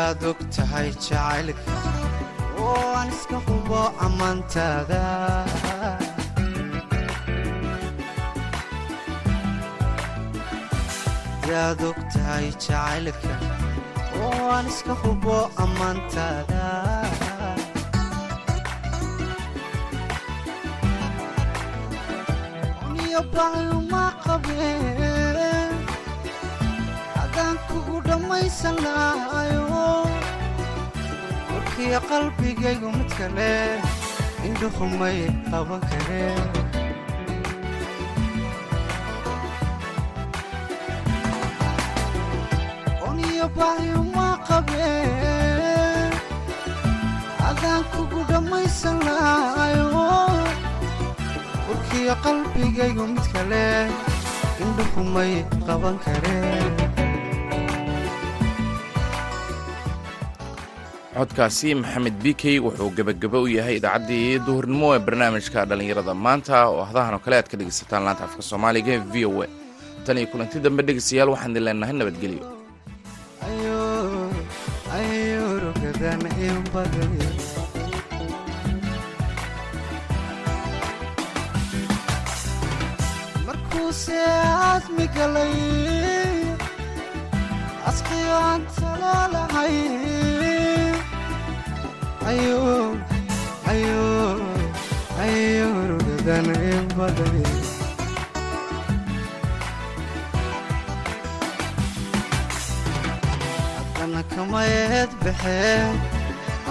hadaad 0.01 0.23
og 0.31 0.39
tahay 0.57 0.89
jacaylka 1.07 1.75
oo 2.65 2.85
aan 2.99 3.09
iska 3.17 3.39
hubo 3.47 3.81
ammaantaada 4.07 5.03
hadaad 11.43 11.81
og 11.89 11.99
tahay 12.15 12.47
jacaylka 12.67 13.35
oo 14.23 14.43
aan 14.55 14.67
iska 14.73 14.95
hubo 15.03 15.37
ammaantaada 15.65 16.65
niyo 22.95 23.21
baayuma 23.35 24.05
qabeen 24.25 25.75
haddaan 27.17 27.57
kugu 27.69 27.97
dhammaysan 28.09 28.77
lahayo 28.87 29.70
warkiyo 31.81 32.01
qalbigaygu 32.11 32.88
mid 32.97 33.11
kale 33.19 33.53
indhuhumay 34.47 35.19
qaban 35.51 35.81
kareen 35.88 36.45
haddaan 47.43 47.83
kugu 47.93 48.21
dhammaysan 48.31 48.97
lahayo 49.07 49.87
warkiyo 51.69 52.14
qalbigaygu 52.25 53.05
mid 53.14 53.27
kale 53.33 53.64
indhuhumay 54.62 55.33
qaban 55.66 55.97
kareen 56.05 56.89
codkaasi 61.16 61.68
maxamed 61.83 62.16
bikey 62.25 62.57
wuxuu 62.66 62.90
gebagabo 62.96 63.38
u 63.46 63.49
yahay 63.57 63.77
idaacaddii 63.81 64.29
duhurnimo 64.46 64.88
ee 64.96 65.03
barnaamijka 65.07 65.61
dhallinyarada 65.70 66.14
maanta 66.27 66.57
oo 66.70 66.79
ahdahan 66.87 67.14
oo 67.16 67.23
kale 67.25 67.37
aad 67.38 67.49
ka 67.51 67.57
dhegaysataan 67.61 68.05
laanta 68.07 68.23
afka 68.29 68.42
soomaaliga 68.51 68.90
ee 68.96 69.03
v 69.12 69.14
o 69.31 69.33
a. 69.44 69.49
Tan 70.05 70.16
iyo 70.20 70.29
kulanti 70.33 70.57
dambe 70.64 70.83
dhegaystayaal 70.88 71.31
waxaan 71.35 71.53
idin 71.55 71.64
leenahay 71.66 71.94
nabadgelyo 72.01 72.44
badan 96.97 97.35
haddana 103.77 104.23
kamayeed 104.35 105.11
baxeen 105.25 105.95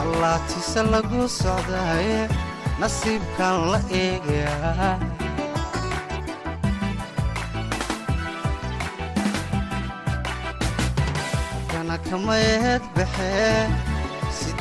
allaatise 0.02 0.82
lagu 0.93 1.22
socdaaye 1.39 2.19
nasiibkan 2.82 3.56
la 3.72 3.80
eegayaa 4.02 4.93
haddana 11.54 11.95
kamayeed 12.10 12.84
baxeen 12.95 13.69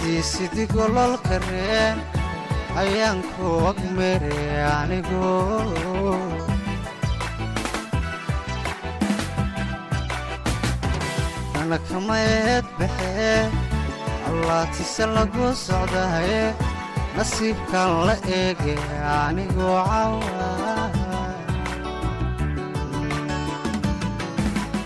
sidii 0.06 0.66
gololka 0.72 1.38
reen 1.48 1.98
ayaan 2.80 3.18
ku 3.34 3.46
agmeeraya 3.70 4.66
anigu 4.82 5.26
waxna 11.54 11.78
kama 11.88 12.16
eed 12.18 12.66
baxee 12.78 13.40
allaatise 14.28 15.04
lagu 15.16 15.46
socdaye 15.66 16.42
nasiibkan 17.16 17.90
la 18.06 18.14
eege 18.38 18.74
anigoo 19.24 19.78
cawa 19.90 20.48